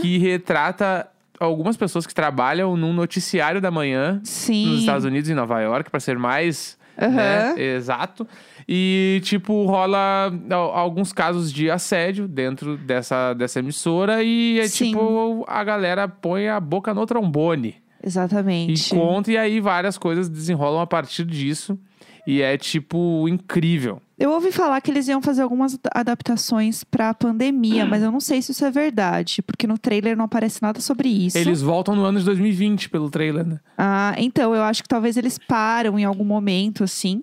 que 0.00 0.16
retrata 0.18 1.06
algumas 1.38 1.76
pessoas 1.76 2.06
que 2.06 2.14
trabalham 2.14 2.76
num 2.76 2.92
noticiário 2.92 3.60
da 3.60 3.70
manhã 3.70 4.20
Sim. 4.24 4.66
nos 4.70 4.80
Estados 4.80 5.04
Unidos, 5.04 5.28
em 5.30 5.34
Nova 5.34 5.60
York, 5.60 5.90
pra 5.90 6.00
ser 6.00 6.18
mais 6.18 6.76
né, 7.00 7.54
exato. 7.56 8.26
E, 8.68 9.20
tipo, 9.24 9.64
rola 9.64 10.30
al- 10.50 10.72
alguns 10.76 11.10
casos 11.12 11.50
de 11.50 11.70
assédio 11.70 12.28
dentro 12.28 12.76
dessa, 12.76 13.32
dessa 13.32 13.60
emissora 13.60 14.22
e 14.22 14.60
é 14.60 14.68
Sim. 14.68 14.90
tipo, 14.90 15.44
a 15.48 15.64
galera 15.64 16.06
põe 16.06 16.48
a 16.48 16.60
boca 16.60 16.92
no 16.92 17.06
trombone. 17.06 17.76
E 18.02 18.06
Exatamente. 18.06 18.94
conta, 18.94 19.32
e 19.32 19.38
aí 19.38 19.58
várias 19.58 19.96
coisas 19.96 20.28
desenrolam 20.28 20.80
a 20.80 20.86
partir 20.86 21.24
disso. 21.24 21.78
E 22.26 22.42
é, 22.42 22.58
tipo, 22.58 23.26
incrível. 23.26 24.02
Eu 24.18 24.32
ouvi 24.32 24.52
falar 24.52 24.78
que 24.82 24.90
eles 24.90 25.08
iam 25.08 25.22
fazer 25.22 25.40
algumas 25.40 25.72
ad- 25.74 25.80
adaptações 25.94 26.84
pra 26.84 27.14
pandemia, 27.14 27.86
mas 27.86 28.02
eu 28.02 28.12
não 28.12 28.20
sei 28.20 28.42
se 28.42 28.52
isso 28.52 28.66
é 28.66 28.70
verdade, 28.70 29.40
porque 29.40 29.66
no 29.66 29.78
trailer 29.78 30.14
não 30.14 30.26
aparece 30.26 30.60
nada 30.60 30.78
sobre 30.78 31.08
isso. 31.08 31.38
Eles 31.38 31.62
voltam 31.62 31.96
no 31.96 32.04
ano 32.04 32.18
de 32.18 32.26
2020 32.26 32.90
pelo 32.90 33.08
trailer, 33.08 33.46
né? 33.46 33.60
Ah, 33.78 34.14
então, 34.18 34.54
eu 34.54 34.62
acho 34.62 34.82
que 34.82 34.88
talvez 34.88 35.16
eles 35.16 35.38
param 35.38 35.98
em 35.98 36.04
algum 36.04 36.24
momento, 36.24 36.84
assim. 36.84 37.22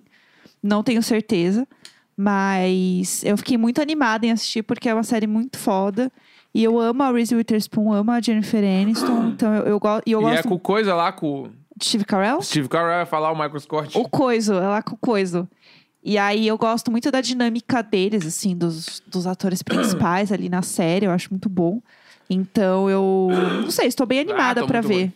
Não 0.66 0.82
tenho 0.82 1.02
certeza. 1.02 1.66
Mas 2.16 3.22
eu 3.24 3.36
fiquei 3.36 3.56
muito 3.58 3.80
animada 3.80 4.26
em 4.26 4.30
assistir, 4.32 4.62
porque 4.62 4.88
é 4.88 4.94
uma 4.94 5.02
série 5.02 5.26
muito 5.26 5.58
foda. 5.58 6.10
E 6.54 6.64
eu 6.64 6.78
amo 6.80 7.02
a 7.02 7.12
Reese 7.12 7.34
Witherspoon, 7.36 7.92
amo 7.92 8.10
a 8.10 8.20
Jennifer 8.20 8.64
Aniston. 8.64 9.28
Então 9.36 9.54
eu, 9.54 9.64
eu, 9.64 9.78
go- 9.78 10.00
e 10.06 10.12
eu 10.12 10.22
e 10.22 10.24
é 10.24 10.30
gosto 10.30 10.48
com 10.48 10.58
coisa 10.58 10.94
lá, 10.94 11.12
com 11.12 11.50
Steve 11.82 12.04
Carell. 12.06 12.40
Steve 12.40 12.68
Carell 12.68 12.88
vai 12.96 13.06
falar 13.06 13.30
o 13.30 13.34
Michael 13.34 13.60
Scott. 13.60 13.98
O 13.98 14.08
Coiso, 14.08 14.54
é 14.54 14.60
lá 14.66 14.82
com 14.82 14.94
o 14.94 14.98
Coiso. 14.98 15.46
E 16.02 16.16
aí 16.16 16.46
eu 16.48 16.56
gosto 16.56 16.90
muito 16.90 17.10
da 17.10 17.20
dinâmica 17.20 17.82
deles, 17.82 18.24
assim, 18.24 18.56
dos, 18.56 19.02
dos 19.06 19.26
atores 19.26 19.60
principais 19.64 20.32
ali 20.32 20.48
na 20.48 20.62
série. 20.62 21.04
Eu 21.04 21.10
acho 21.10 21.28
muito 21.30 21.48
bom. 21.50 21.82
Então 22.30 22.88
eu. 22.88 23.28
Não 23.62 23.70
sei, 23.70 23.88
estou 23.88 24.06
bem 24.06 24.20
animada 24.20 24.60
Ah, 24.60 24.62
tô 24.62 24.66
pra 24.66 24.80
muito 24.82 24.88
ver. 24.96 25.12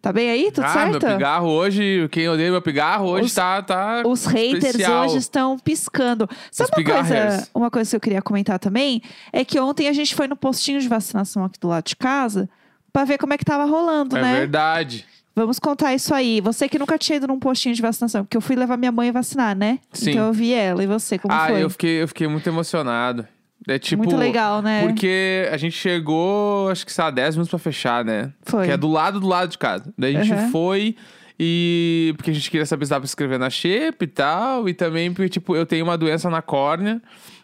Tá 0.00 0.12
bem 0.12 0.30
aí? 0.30 0.50
Tudo 0.52 0.64
ah, 0.64 0.68
certo? 0.72 1.04
meu 1.06 1.12
pigarro 1.16 1.48
hoje, 1.48 2.08
quem 2.12 2.28
odeia 2.28 2.50
meu 2.50 2.62
pigarro 2.62 3.06
hoje 3.08 3.26
Os- 3.26 3.34
tá, 3.34 3.60
tá 3.62 4.02
Os 4.06 4.24
haters 4.26 4.64
especial. 4.64 5.04
hoje 5.04 5.18
estão 5.18 5.58
piscando. 5.58 6.28
Sabe 6.50 6.70
Os 6.70 6.78
uma 6.78 6.84
coisa, 6.84 7.02
pigarrers. 7.08 7.50
uma 7.54 7.70
coisa 7.70 7.90
que 7.90 7.96
eu 7.96 8.00
queria 8.00 8.22
comentar 8.22 8.58
também? 8.58 9.02
É 9.32 9.44
que 9.44 9.58
ontem 9.58 9.88
a 9.88 9.92
gente 9.92 10.14
foi 10.14 10.28
no 10.28 10.36
postinho 10.36 10.80
de 10.80 10.88
vacinação 10.88 11.44
aqui 11.44 11.58
do 11.58 11.68
lado 11.68 11.84
de 11.84 11.96
casa 11.96 12.48
pra 12.92 13.04
ver 13.04 13.18
como 13.18 13.32
é 13.32 13.38
que 13.38 13.44
tava 13.44 13.64
rolando, 13.64 14.16
É 14.16 14.22
né? 14.22 14.38
verdade. 14.40 15.04
Vamos 15.34 15.58
contar 15.60 15.94
isso 15.94 16.12
aí. 16.12 16.40
Você 16.40 16.68
que 16.68 16.78
nunca 16.78 16.98
tinha 16.98 17.16
ido 17.16 17.28
num 17.28 17.38
postinho 17.38 17.72
de 17.74 17.80
vacinação, 17.80 18.24
porque 18.24 18.36
eu 18.36 18.40
fui 18.40 18.56
levar 18.56 18.76
minha 18.76 18.90
mãe 18.90 19.12
vacinar, 19.12 19.56
né? 19.56 19.78
Sim. 19.92 20.10
Então 20.10 20.26
eu 20.26 20.32
vi 20.32 20.52
ela. 20.52 20.82
E 20.82 20.86
você, 20.86 21.16
como 21.16 21.32
ah, 21.32 21.46
foi? 21.48 21.62
eu 21.62 21.70
fiquei, 21.70 22.02
eu 22.02 22.08
fiquei 22.08 22.26
muito 22.26 22.48
emocionado. 22.48 23.26
É 23.68 23.78
tipo. 23.78 24.02
Muito 24.02 24.16
legal, 24.16 24.62
né? 24.62 24.82
Porque 24.86 25.48
a 25.52 25.56
gente 25.56 25.76
chegou, 25.76 26.70
acho 26.70 26.86
que 26.86 26.92
sei 26.92 27.04
lá, 27.04 27.10
10 27.10 27.36
minutos 27.36 27.50
pra 27.50 27.58
fechar, 27.58 28.04
né? 28.04 28.32
Foi. 28.42 28.66
Que 28.66 28.72
é 28.72 28.76
do 28.76 28.88
lado 28.88 29.20
do 29.20 29.26
lado 29.28 29.50
de 29.50 29.58
casa. 29.58 29.92
Daí 29.96 30.16
a 30.16 30.22
gente 30.22 30.40
Uhum. 30.40 30.50
foi 30.50 30.96
e. 31.38 32.12
Porque 32.16 32.30
a 32.30 32.34
gente 32.34 32.50
queria 32.50 32.66
saber 32.66 32.86
se 32.86 32.90
dava 32.90 33.02
pra 33.02 33.06
se 33.06 33.10
inscrever 33.12 33.38
na 33.38 33.50
Shape 33.50 34.04
e 34.04 34.06
tal. 34.06 34.68
E 34.68 34.74
também 34.74 35.12
porque, 35.12 35.28
tipo, 35.28 35.54
eu 35.54 35.66
tenho 35.66 35.84
uma 35.84 35.96
doença 35.98 36.28
na 36.30 36.40
córnea. 36.42 37.00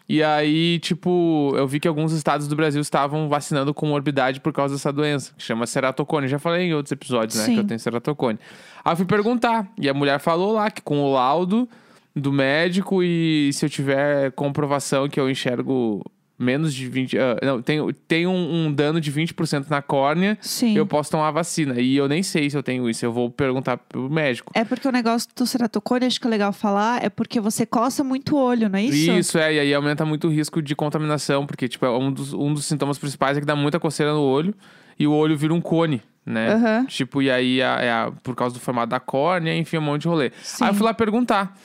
E 0.07 0.21
aí, 0.21 0.77
tipo, 0.79 1.51
eu 1.57 1.67
vi 1.67 1.79
que 1.79 1.87
alguns 1.87 2.11
estados 2.11 2.47
do 2.47 2.55
Brasil 2.55 2.79
estavam 2.79 3.27
vacinando 3.27 3.73
com 3.73 3.87
morbidade 3.87 4.39
por 4.39 4.53
causa 4.53 4.75
dessa 4.75 4.93
doença, 4.93 5.33
que 5.35 5.43
chama 5.43 5.65
ceratocone. 5.65 6.27
Já 6.27 6.37
falei 6.37 6.67
em 6.67 6.73
outros 6.75 6.91
episódios, 6.91 7.37
né? 7.39 7.45
Sim. 7.45 7.53
Que 7.55 7.59
eu 7.61 7.63
tenho 7.67 7.79
ceratocone. 7.79 8.37
Aí 8.83 8.91
eu 8.93 8.97
fui 8.97 9.05
perguntar. 9.05 9.67
E 9.79 9.89
a 9.89 9.93
mulher 9.95 10.19
falou 10.19 10.53
lá 10.53 10.69
que 10.69 10.81
com 10.81 10.99
o 11.01 11.11
laudo 11.13 11.67
do 12.15 12.31
médico 12.31 13.01
e 13.03 13.49
se 13.51 13.65
eu 13.65 13.69
tiver 13.69 14.31
comprovação 14.33 15.09
que 15.09 15.19
eu 15.19 15.27
enxergo 15.29 16.01
menos 16.37 16.73
de 16.73 16.87
20. 16.89 17.17
ah, 17.17 17.37
não, 17.41 17.61
tenho, 17.61 17.93
tenho 17.93 18.29
um, 18.29 18.65
um 18.65 18.71
dano 18.73 18.99
de 18.99 19.11
20% 19.11 19.69
na 19.69 19.81
córnea, 19.81 20.37
Sim. 20.41 20.75
eu 20.75 20.85
posso 20.85 21.11
tomar 21.11 21.29
a 21.29 21.31
vacina. 21.31 21.79
E 21.79 21.95
eu 21.95 22.07
nem 22.07 22.21
sei 22.21 22.49
se 22.49 22.57
eu 22.57 22.63
tenho 22.63 22.89
isso. 22.89 23.05
Eu 23.05 23.11
vou 23.13 23.29
perguntar 23.29 23.77
pro 23.77 24.09
médico. 24.09 24.51
É 24.53 24.63
porque 24.65 24.87
o 24.87 24.91
negócio 24.91 25.29
do 25.35 25.45
ceratocone, 25.45 26.05
acho 26.05 26.19
que 26.19 26.27
é 26.27 26.29
legal 26.29 26.51
falar, 26.51 27.03
é 27.03 27.09
porque 27.09 27.39
você 27.39 27.65
coça 27.65 28.03
muito 28.03 28.35
o 28.35 28.39
olho, 28.39 28.67
não 28.69 28.77
é 28.79 28.83
isso? 28.83 29.37
é, 29.37 29.53
e 29.53 29.59
aí 29.59 29.73
aumenta 29.73 30.03
muito 30.05 30.27
o 30.27 30.31
risco 30.31 30.61
de 30.61 30.75
contaminação, 30.75 31.45
porque, 31.45 31.67
tipo, 31.67 31.85
é 31.85 31.89
um 31.89 32.11
dos, 32.11 32.33
um 32.33 32.53
dos 32.53 32.65
sintomas 32.65 32.97
principais 32.97 33.37
é 33.37 33.39
que 33.39 33.45
dá 33.45 33.55
muita 33.55 33.79
coceira 33.79 34.13
no 34.13 34.21
olho 34.21 34.53
e 34.99 35.07
o 35.07 35.13
olho 35.13 35.37
vira 35.37 35.53
um 35.53 35.61
cone, 35.61 36.01
né? 36.25 36.53
Aham. 36.53 36.85
Tipo, 36.85 37.21
e 37.21 37.29
aí 37.31 37.61
a- 37.61 37.79
é 37.81 37.91
a- 37.91 38.11
por 38.23 38.35
causa 38.35 38.53
do 38.53 38.59
formato 38.59 38.89
da 38.89 38.99
córnea, 38.99 39.55
enfim, 39.57 39.77
um 39.77 39.81
monte 39.81 40.01
de 40.03 40.07
rolê. 40.07 40.31
Sim. 40.43 40.63
Aí 40.65 40.69
eu 40.71 40.73
fui 40.73 40.85
lá 40.85 40.93
perguntar. 40.93 41.57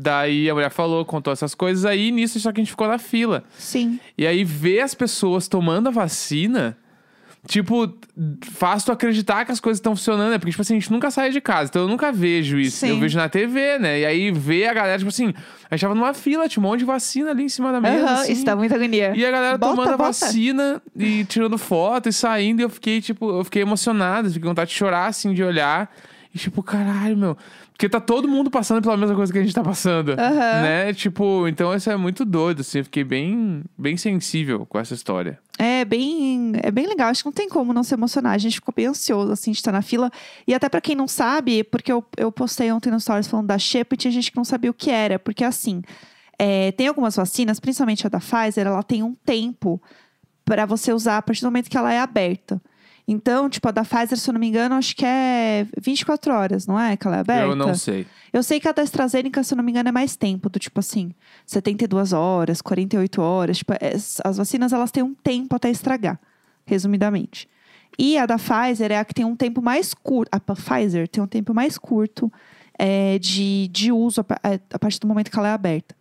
Daí 0.00 0.48
a 0.48 0.54
mulher 0.54 0.70
falou, 0.70 1.04
contou 1.04 1.32
essas 1.32 1.56
coisas 1.56 1.84
aí, 1.84 2.12
nisso 2.12 2.38
só 2.38 2.52
que 2.52 2.60
a 2.60 2.62
gente 2.62 2.70
ficou 2.70 2.86
na 2.86 2.98
fila. 2.98 3.42
Sim. 3.58 3.98
E 4.16 4.24
aí 4.28 4.44
ver 4.44 4.82
as 4.82 4.94
pessoas 4.94 5.48
tomando 5.48 5.88
a 5.88 5.90
vacina, 5.90 6.78
tipo, 7.48 7.92
faz 8.52 8.84
tu 8.84 8.92
acreditar 8.92 9.44
que 9.44 9.50
as 9.50 9.58
coisas 9.58 9.78
estão 9.78 9.96
funcionando, 9.96 10.30
né? 10.30 10.38
Porque, 10.38 10.52
tipo 10.52 10.62
assim, 10.62 10.76
a 10.76 10.78
gente 10.78 10.92
nunca 10.92 11.10
sai 11.10 11.30
de 11.30 11.40
casa, 11.40 11.70
então 11.70 11.82
eu 11.82 11.88
nunca 11.88 12.12
vejo 12.12 12.60
isso. 12.60 12.76
Sim. 12.76 12.90
Eu 12.90 13.00
vejo 13.00 13.18
na 13.18 13.28
TV, 13.28 13.80
né? 13.80 13.98
E 13.98 14.06
aí 14.06 14.30
ver 14.30 14.68
a 14.68 14.74
galera, 14.74 14.98
tipo 14.98 15.08
assim, 15.08 15.34
a 15.68 15.74
gente 15.74 15.80
tava 15.80 15.96
numa 15.96 16.14
fila, 16.14 16.48
tinha 16.48 16.64
um 16.64 16.68
monte 16.68 16.78
de 16.78 16.84
vacina 16.84 17.30
ali 17.32 17.42
em 17.42 17.48
cima 17.48 17.72
da 17.72 17.80
mesa. 17.80 18.04
Aham, 18.06 18.20
assim. 18.20 18.32
isso 18.32 18.44
dá 18.44 18.54
muita 18.54 18.76
agonia. 18.76 19.12
E 19.16 19.26
a 19.26 19.30
galera 19.32 19.58
Bota, 19.58 19.72
tomando 19.72 19.88
a 19.94 19.96
bota. 19.96 20.12
vacina 20.12 20.80
e 20.96 21.24
tirando 21.24 21.58
foto 21.58 22.08
e 22.08 22.12
saindo, 22.12 22.60
e 22.60 22.62
eu 22.62 22.70
fiquei, 22.70 23.00
tipo, 23.00 23.28
eu 23.38 23.42
fiquei 23.42 23.62
emocionado, 23.62 24.28
fiquei 24.28 24.42
com 24.42 24.48
vontade 24.50 24.70
de 24.70 24.76
chorar, 24.76 25.06
assim, 25.08 25.34
de 25.34 25.42
olhar. 25.42 25.92
E 26.32 26.38
tipo, 26.38 26.62
caralho, 26.62 27.16
meu. 27.16 27.36
Porque 27.78 27.88
tá 27.88 28.00
todo 28.00 28.26
mundo 28.26 28.50
passando 28.50 28.82
pela 28.82 28.96
mesma 28.96 29.14
coisa 29.14 29.32
que 29.32 29.38
a 29.38 29.42
gente 29.42 29.54
tá 29.54 29.62
passando. 29.62 30.08
Aham. 30.18 30.62
Né? 30.62 30.92
Tipo, 30.92 31.46
então 31.46 31.72
isso 31.72 31.88
é 31.88 31.96
muito 31.96 32.24
doido, 32.24 32.62
assim. 32.62 32.78
Eu 32.78 32.84
fiquei 32.84 33.04
bem, 33.04 33.62
bem 33.78 33.96
sensível 33.96 34.66
com 34.66 34.80
essa 34.80 34.94
história. 34.94 35.38
É 35.56 35.84
bem, 35.84 36.54
é 36.60 36.72
bem 36.72 36.88
legal. 36.88 37.08
Acho 37.08 37.22
que 37.22 37.26
não 37.26 37.32
tem 37.32 37.48
como 37.48 37.72
não 37.72 37.84
se 37.84 37.94
emocionar. 37.94 38.32
A 38.32 38.38
gente 38.38 38.56
ficou 38.56 38.74
bem 38.74 38.86
ansioso, 38.86 39.30
assim, 39.30 39.52
de 39.52 39.58
estar 39.58 39.70
na 39.70 39.80
fila. 39.80 40.10
E 40.44 40.52
até 40.52 40.68
pra 40.68 40.80
quem 40.80 40.96
não 40.96 41.06
sabe, 41.06 41.62
porque 41.62 41.92
eu, 41.92 42.04
eu 42.16 42.32
postei 42.32 42.72
ontem 42.72 42.90
no 42.90 42.98
Stories 42.98 43.28
falando 43.28 43.46
da 43.46 43.58
Shep 43.58 43.94
e 43.94 43.96
tinha 43.96 44.10
gente 44.10 44.32
que 44.32 44.36
não 44.36 44.44
sabia 44.44 44.72
o 44.72 44.74
que 44.74 44.90
era. 44.90 45.16
Porque, 45.16 45.44
assim, 45.44 45.80
é, 46.36 46.72
tem 46.72 46.88
algumas 46.88 47.14
vacinas, 47.14 47.60
principalmente 47.60 48.04
a 48.04 48.10
da 48.10 48.18
Pfizer, 48.18 48.66
ela 48.66 48.82
tem 48.82 49.04
um 49.04 49.14
tempo 49.24 49.80
pra 50.44 50.66
você 50.66 50.92
usar 50.92 51.18
a 51.18 51.22
partir 51.22 51.42
do 51.42 51.44
momento 51.44 51.70
que 51.70 51.78
ela 51.78 51.94
é 51.94 52.00
aberta. 52.00 52.60
Então, 53.10 53.48
tipo, 53.48 53.66
a 53.66 53.70
da 53.70 53.84
Pfizer, 53.84 54.18
se 54.18 54.28
eu 54.28 54.34
não 54.34 54.38
me 54.40 54.48
engano, 54.48 54.74
acho 54.74 54.94
que 54.94 55.02
é 55.04 55.66
24 55.80 56.30
horas, 56.30 56.66
não 56.66 56.78
é? 56.78 56.94
Que 56.94 57.06
ela 57.06 57.16
é 57.16 57.20
aberta? 57.20 57.46
Eu 57.46 57.56
não 57.56 57.74
sei. 57.74 58.06
Eu 58.30 58.42
sei 58.42 58.60
que 58.60 58.68
a 58.68 58.72
da 58.72 58.82
AstraZeneca, 58.82 59.42
se 59.42 59.54
eu 59.54 59.56
não 59.56 59.64
me 59.64 59.70
engano, 59.72 59.88
é 59.88 59.92
mais 59.92 60.14
tempo, 60.14 60.50
do 60.50 60.58
tipo 60.58 60.78
assim, 60.80 61.12
72 61.46 62.12
horas, 62.12 62.60
48 62.60 63.22
horas. 63.22 63.56
Tipo, 63.58 63.72
é- 63.80 63.94
as 64.24 64.36
vacinas, 64.36 64.74
elas 64.74 64.90
têm 64.90 65.02
um 65.02 65.14
tempo 65.14 65.56
até 65.56 65.70
estragar, 65.70 66.20
resumidamente. 66.66 67.48
E 67.98 68.18
a 68.18 68.26
da 68.26 68.36
Pfizer 68.36 68.92
é 68.92 68.98
a 68.98 69.04
que 69.04 69.14
tem 69.14 69.24
um 69.24 69.34
tempo 69.34 69.62
mais 69.62 69.94
curto. 69.94 70.28
A 70.30 70.38
Pfizer 70.38 71.08
tem 71.08 71.22
um 71.22 71.26
tempo 71.26 71.54
mais 71.54 71.78
curto 71.78 72.30
é, 72.78 73.18
de, 73.18 73.68
de 73.68 73.90
uso 73.90 74.20
a, 74.20 74.24
a- 74.50 74.58
a 74.74 74.78
partir 74.78 75.00
do 75.00 75.06
momento 75.08 75.30
que 75.30 75.38
ela 75.38 75.48
é 75.48 75.52
aberta. 75.52 75.96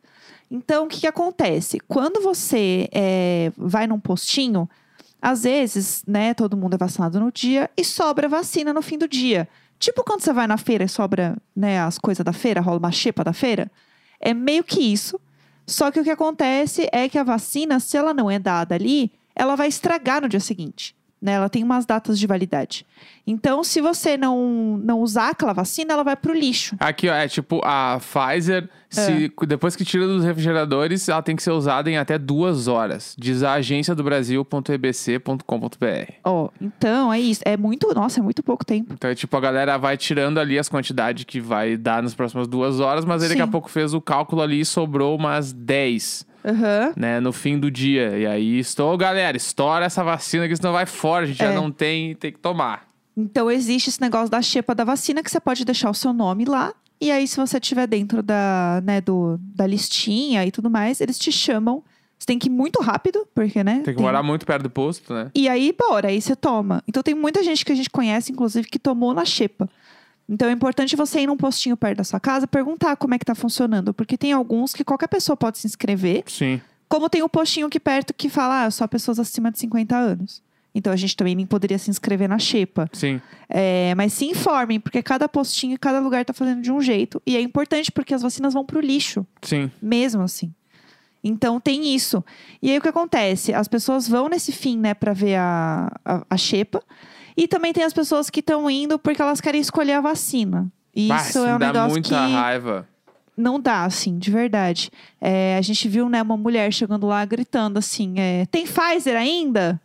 Então, 0.52 0.86
o 0.86 0.88
que, 0.88 1.00
que 1.00 1.08
acontece? 1.08 1.80
Quando 1.88 2.22
você 2.22 2.88
é, 2.92 3.52
vai 3.58 3.88
num 3.88 4.00
postinho, 4.00 4.70
às 5.28 5.44
vezes, 5.44 6.06
né, 6.08 6.34
todo 6.34 6.56
mundo 6.56 6.76
é 6.76 6.78
vacinado 6.78 7.20
no 7.20 7.30
dia 7.30 7.70
e 7.76 7.84
sobra 7.84 8.30
vacina 8.30 8.74
no 8.74 8.82
fim 8.82 8.98
do 8.98 9.10
dia. 9.10 9.46
Tipo 9.78 10.02
quando 10.02 10.22
você 10.22 10.32
vai 10.32 10.48
na 10.48 10.58
feira 10.58 10.86
e 10.86 10.88
sobra, 10.88 11.36
né, 11.54 11.82
as 11.82 11.98
coisas 11.98 12.24
da 12.24 12.32
feira, 12.32 12.62
rola 12.62 12.78
uma 12.80 12.94
xepa 12.94 13.26
da 13.26 13.34
feira. 13.34 13.70
É 14.22 14.34
meio 14.34 14.64
que 14.64 14.80
isso. 14.80 15.20
Só 15.66 15.92
que 15.92 16.00
o 16.00 16.04
que 16.06 16.10
acontece 16.10 16.88
é 16.94 17.10
que 17.10 17.18
a 17.18 17.26
vacina, 17.26 17.78
se 17.82 17.98
ela 17.98 18.14
não 18.14 18.32
é 18.32 18.40
dada 18.40 18.74
ali, 18.74 19.12
ela 19.36 19.58
vai 19.58 19.68
estragar 19.68 20.22
no 20.22 20.30
dia 20.30 20.40
seguinte. 20.40 20.96
Né? 21.28 21.34
Ela 21.34 21.50
tem 21.50 21.62
umas 21.62 21.86
datas 21.86 22.18
de 22.18 22.26
validade. 22.26 22.86
Então, 23.30 23.62
se 23.62 23.82
você 23.82 24.16
não, 24.16 24.80
não 24.82 25.02
usar 25.02 25.32
aquela 25.32 25.52
vacina, 25.52 25.92
ela 25.92 26.06
vai 26.06 26.16
pro 26.16 26.34
lixo. 26.34 26.78
Aqui, 26.80 27.10
ó, 27.10 27.14
é 27.14 27.28
tipo, 27.28 27.60
a 27.66 28.00
Pfizer, 28.00 28.70
se, 28.90 29.30
depois 29.46 29.76
que 29.76 29.84
tira 29.84 30.08
dos 30.08 30.24
refrigeradores, 30.24 31.10
ela 31.10 31.22
tem 31.22 31.36
que 31.36 31.44
ser 31.44 31.52
usada 31.52 31.92
em 31.92 31.98
até 31.98 32.18
duas 32.18 32.70
horas. 32.70 33.14
Diz 33.20 33.44
a 33.44 33.56
agência 33.56 33.94
do 33.94 34.06
Brasil.ebc.com.br. 34.06 36.14
Ó, 36.24 36.48
então 36.62 37.12
é 37.12 37.20
isso. 37.20 37.42
É 37.44 37.58
muito, 37.58 37.94
nossa, 37.94 38.22
é 38.22 38.24
muito 38.24 38.42
pouco 38.42 38.64
tempo. 38.64 38.94
Então, 38.94 39.10
é 39.10 39.16
tipo, 39.16 39.36
a 39.36 39.42
galera 39.42 39.78
vai 39.78 39.98
tirando 39.98 40.38
ali 40.38 40.58
as 40.58 40.70
quantidades 40.70 41.26
que 41.26 41.42
vai 41.42 41.76
dar 41.76 42.02
nas 42.02 42.16
próximas 42.16 42.48
duas 42.48 42.80
horas, 42.80 43.04
mas 43.04 43.22
aí 43.22 43.28
daqui 43.28 43.42
a 43.42 43.48
pouco 43.48 43.70
fez 43.70 43.94
o 43.94 44.00
cálculo 44.00 44.42
ali 44.42 44.62
e 44.62 44.66
sobrou 44.66 45.18
umas 45.18 45.52
10, 45.52 46.26
Aham. 46.48 46.94
né, 46.96 47.20
no 47.20 47.34
fim 47.34 47.60
do 47.60 47.70
dia. 47.70 48.18
E 48.18 48.26
aí, 48.26 48.60
estou, 48.60 48.98
galera, 48.98 49.36
estoura 49.36 49.86
essa 49.86 50.04
vacina 50.04 50.48
que 50.48 50.56
senão 50.56 50.72
vai 50.72 50.86
fora, 50.86 51.24
a 51.26 51.28
gente 51.28 51.38
já 51.38 51.52
É. 51.52 51.56
não 51.56 51.72
tem, 51.72 52.16
tem 52.16 52.32
que 52.32 52.40
tomar. 52.40 52.88
Então 53.16 53.50
existe 53.52 53.90
esse 53.90 54.00
negócio 54.00 54.30
da 54.30 54.42
xepa 54.42 54.74
da 54.76 54.84
vacina 54.84 55.24
que 55.24 55.30
você 55.32 55.40
pode 55.40 55.66
deixar 55.66 55.90
o 55.90 55.94
seu 55.94 56.14
nome 56.14 56.46
lá. 56.46 56.74
E 57.02 57.12
aí, 57.12 57.28
se 57.28 57.38
você 57.38 57.58
estiver 57.58 57.86
dentro 57.88 58.24
da, 58.24 58.82
né, 58.84 59.02
do, 59.02 59.38
da 59.40 59.68
listinha 59.68 60.46
e 60.46 60.52
tudo 60.52 60.70
mais, 60.70 61.00
eles 61.02 61.20
te 61.20 61.32
chamam. 61.32 61.84
Você 62.18 62.26
tem 62.26 62.40
que 62.40 62.48
ir 62.48 62.52
muito 62.52 62.82
rápido, 62.82 63.28
porque, 63.36 63.64
né? 63.64 63.82
Tem 63.86 63.94
que 63.96 64.02
morar 64.02 64.24
muito 64.24 64.44
perto 64.44 64.64
do 64.64 64.70
posto, 64.72 65.14
né? 65.14 65.30
E 65.36 65.48
aí, 65.48 65.72
bora, 65.78 66.08
aí 66.08 66.20
você 66.20 66.36
toma. 66.36 66.84
Então 66.88 67.04
tem 67.04 67.14
muita 67.14 67.44
gente 67.44 67.64
que 67.64 67.72
a 67.72 67.76
gente 67.76 67.92
conhece, 67.92 68.32
inclusive, 68.32 68.68
que 68.68 68.80
tomou 68.80 69.14
na 69.14 69.24
xepa. 69.24 69.70
Então 70.30 70.50
é 70.50 70.52
importante 70.52 70.96
você 70.96 71.22
ir 71.22 71.28
num 71.28 71.38
postinho 71.38 71.78
perto 71.78 72.00
da 72.00 72.04
sua 72.04 72.20
casa, 72.20 72.46
perguntar 72.46 72.96
como 72.98 73.14
é 73.14 73.20
que 73.20 73.26
tá 73.26 73.34
funcionando. 73.34 73.94
Porque 73.94 74.18
tem 74.18 74.34
alguns 74.34 74.74
que 74.74 74.84
qualquer 74.84 75.08
pessoa 75.08 75.38
pode 75.38 75.58
se 75.58 75.68
inscrever. 75.68 76.24
Sim. 76.28 76.60
Como 76.90 77.10
tem 77.10 77.24
um 77.24 77.30
postinho 77.30 77.68
aqui 77.68 77.80
perto 77.80 78.14
que 78.14 78.30
fala, 78.30 78.66
ah, 78.66 78.72
só 78.72 78.88
pessoas 78.88 79.20
acima 79.20 79.52
de 79.52 79.60
50 79.60 79.96
anos. 79.96 80.42
Então 80.76 80.94
a 80.94 80.96
gente 80.96 81.16
também 81.16 81.36
nem 81.36 81.46
poderia 81.46 81.78
se 81.80 81.90
inscrever 81.90 82.30
na 82.30 82.38
xepa. 82.38 82.90
Sim. 82.94 83.20
É, 83.50 83.96
mas 83.96 84.14
se 84.14 84.26
informem, 84.26 84.80
porque 84.80 85.02
cada 85.02 85.28
postinho 85.28 85.74
e 85.74 85.78
cada 85.78 86.00
lugar 86.00 86.24
tá 86.24 86.34
fazendo 86.34 86.62
de 86.62 86.72
um 86.72 86.80
jeito. 86.82 87.22
E 87.26 87.36
é 87.36 87.42
importante 87.42 87.92
porque 87.92 88.14
as 88.14 88.22
vacinas 88.22 88.54
vão 88.54 88.64
pro 88.64 88.80
lixo, 88.80 89.26
Sim. 89.42 89.72
mesmo 89.82 90.22
assim. 90.22 90.54
Então 91.24 91.60
tem 91.60 91.96
isso. 91.96 92.24
E 92.62 92.70
aí 92.70 92.78
o 92.78 92.82
que 92.82 92.88
acontece? 92.88 93.54
As 93.54 93.68
pessoas 93.68 94.08
vão 94.08 94.30
nesse 94.30 94.52
fim, 94.52 94.78
né, 94.78 94.94
pra 94.94 95.14
ver 95.14 95.36
a, 95.36 95.92
a, 96.06 96.26
a 96.30 96.38
xepa. 96.38 96.82
E 97.38 97.48
também 97.48 97.72
tem 97.72 97.84
as 97.84 97.94
pessoas 97.94 98.30
que 98.30 98.40
estão 98.40 98.68
indo 98.70 98.98
porque 98.98 99.22
elas 99.22 99.40
querem 99.40 99.62
escolher 99.62 99.94
a 99.94 100.02
vacina. 100.02 100.68
E 100.96 101.08
Bah, 101.08 101.18
isso 101.18 101.38
é 101.40 101.56
um 101.56 101.60
dá 101.60 101.68
negócio 101.68 101.92
muita 101.92 102.10
que. 102.10 102.34
raiva. 102.34 102.88
não 103.38 103.60
dá, 103.60 103.86
assim, 103.86 104.18
de 104.18 104.32
verdade. 104.32 104.90
É, 105.22 105.56
a 105.56 105.62
gente 105.62 105.88
viu, 105.88 106.10
né, 106.10 106.22
uma 106.24 106.36
mulher 106.36 106.74
chegando 106.74 107.06
lá 107.06 107.24
gritando 107.24 107.78
assim: 107.78 108.16
é, 108.18 108.48
tem 108.48 108.66
Pfizer 108.66 109.16
ainda? 109.16 109.80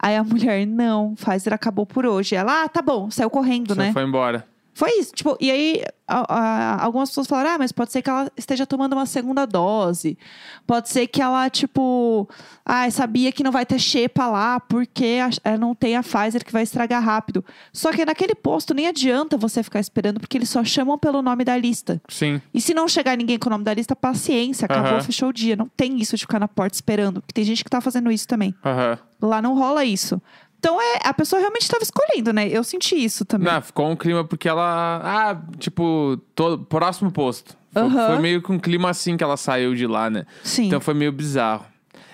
Aí 0.00 0.16
a 0.16 0.24
mulher, 0.24 0.66
não, 0.66 1.14
Pfizer 1.14 1.52
acabou 1.52 1.86
por 1.86 2.04
hoje. 2.04 2.34
Ela, 2.34 2.64
ah, 2.64 2.68
tá 2.68 2.82
bom, 2.82 3.10
saiu 3.10 3.30
correndo, 3.30 3.74
Você 3.74 3.80
né? 3.80 3.92
foi 3.92 4.02
embora. 4.04 4.44
Foi 4.78 4.90
isso. 5.00 5.12
Tipo, 5.12 5.36
e 5.40 5.50
aí 5.50 5.82
a- 6.06 6.34
a- 6.78 6.84
algumas 6.84 7.08
pessoas 7.10 7.26
falaram: 7.26 7.50
ah, 7.50 7.58
mas 7.58 7.72
pode 7.72 7.90
ser 7.90 8.00
que 8.00 8.08
ela 8.08 8.30
esteja 8.36 8.64
tomando 8.64 8.92
uma 8.92 9.06
segunda 9.06 9.44
dose. 9.44 10.16
Pode 10.64 10.88
ser 10.88 11.08
que 11.08 11.20
ela, 11.20 11.50
tipo, 11.50 12.28
ah, 12.64 12.88
sabia 12.88 13.32
que 13.32 13.42
não 13.42 13.50
vai 13.50 13.66
ter 13.66 13.80
xepa 13.80 14.28
lá 14.28 14.60
porque 14.60 15.18
a- 15.20 15.50
eh, 15.50 15.58
não 15.58 15.74
tem 15.74 15.96
a 15.96 16.02
Pfizer 16.04 16.44
que 16.44 16.52
vai 16.52 16.62
estragar 16.62 17.02
rápido. 17.02 17.44
Só 17.72 17.90
que 17.90 18.04
naquele 18.04 18.36
posto 18.36 18.72
nem 18.72 18.86
adianta 18.86 19.36
você 19.36 19.64
ficar 19.64 19.80
esperando, 19.80 20.20
porque 20.20 20.38
eles 20.38 20.48
só 20.48 20.62
chamam 20.62 20.96
pelo 20.96 21.22
nome 21.22 21.44
da 21.44 21.56
lista. 21.56 22.00
Sim. 22.08 22.40
E 22.54 22.60
se 22.60 22.72
não 22.72 22.86
chegar 22.86 23.16
ninguém 23.16 23.36
com 23.36 23.48
o 23.48 23.50
nome 23.50 23.64
da 23.64 23.74
lista, 23.74 23.96
paciência, 23.96 24.66
acabou, 24.66 24.92
Aham. 24.92 25.00
fechou 25.00 25.30
o 25.30 25.32
dia. 25.32 25.56
Não 25.56 25.66
tem 25.68 25.98
isso 25.98 26.14
de 26.16 26.22
ficar 26.22 26.38
na 26.38 26.46
porta 26.46 26.76
esperando. 26.76 27.20
Porque 27.20 27.34
tem 27.34 27.42
gente 27.44 27.64
que 27.64 27.70
tá 27.70 27.80
fazendo 27.80 28.12
isso 28.12 28.28
também. 28.28 28.54
Aham. 28.64 28.96
Lá 29.20 29.42
não 29.42 29.58
rola 29.58 29.84
isso. 29.84 30.22
Então 30.58 30.80
é, 30.80 31.00
a 31.04 31.14
pessoa 31.14 31.38
realmente 31.38 31.62
estava 31.62 31.82
escolhendo, 31.82 32.32
né? 32.32 32.48
Eu 32.48 32.64
senti 32.64 32.96
isso 32.96 33.24
também. 33.24 33.52
Não, 33.52 33.62
ficou 33.62 33.88
um 33.88 33.96
clima 33.96 34.24
porque 34.24 34.48
ela. 34.48 35.00
Ah, 35.04 35.40
tipo, 35.58 36.20
todo, 36.34 36.64
próximo 36.64 37.12
posto. 37.12 37.56
Foi, 37.72 37.82
Aham. 37.82 38.06
foi 38.06 38.18
meio 38.18 38.42
que 38.42 38.50
um 38.50 38.58
clima 38.58 38.90
assim 38.90 39.16
que 39.16 39.22
ela 39.22 39.36
saiu 39.36 39.74
de 39.74 39.86
lá, 39.86 40.10
né? 40.10 40.26
Sim. 40.42 40.66
Então 40.66 40.80
foi 40.80 40.94
meio 40.94 41.12
bizarro. 41.12 41.64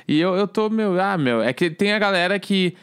E 0.06 0.20
eu, 0.20 0.34
eu 0.34 0.46
tô, 0.46 0.68
meu, 0.68 1.00
ah, 1.00 1.16
meu, 1.16 1.40
é 1.40 1.52
que 1.52 1.70
tem 1.70 1.92
a 1.92 1.98
galera 1.98 2.38
que 2.38 2.76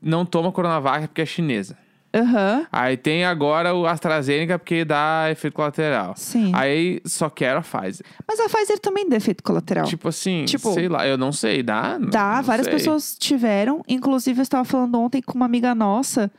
não 0.00 0.24
toma 0.24 0.50
Coronavac 0.50 1.08
porque 1.08 1.20
é 1.20 1.26
chinesa. 1.26 1.76
Aham. 2.14 2.66
Aí 2.70 2.96
tem 2.96 3.24
agora 3.24 3.74
o 3.74 3.86
AstraZeneca 3.86 4.58
porque 4.58 4.84
dá 4.84 5.28
efeito 5.30 5.54
colateral. 5.54 6.12
Sim. 6.16 6.52
Aí 6.54 7.00
só 7.06 7.30
quero 7.30 7.60
a 7.60 7.62
Pfizer. 7.62 8.04
Mas 8.28 8.38
a 8.38 8.48
Pfizer 8.48 8.78
também 8.78 9.08
dá 9.08 9.16
efeito 9.16 9.42
colateral. 9.42 9.86
Tipo 9.86 10.08
assim, 10.08 10.44
Tipo- 10.44 10.74
sei 10.74 10.88
lá, 10.88 11.06
eu 11.06 11.16
não 11.16 11.32
sei, 11.32 11.62
dá? 11.62 11.96
Dá, 11.98 12.36
Não 12.36 12.42
várias 12.42 12.66
sei. 12.66 12.74
pessoas 12.74 13.16
tiveram. 13.18 13.82
Inclusive, 13.88 14.40
eu 14.40 14.42
estava 14.42 14.64
falando 14.64 15.00
ontem 15.00 15.22
com 15.22 15.34
uma 15.34 15.46
amiga 15.46 15.74
nossa 15.74 16.30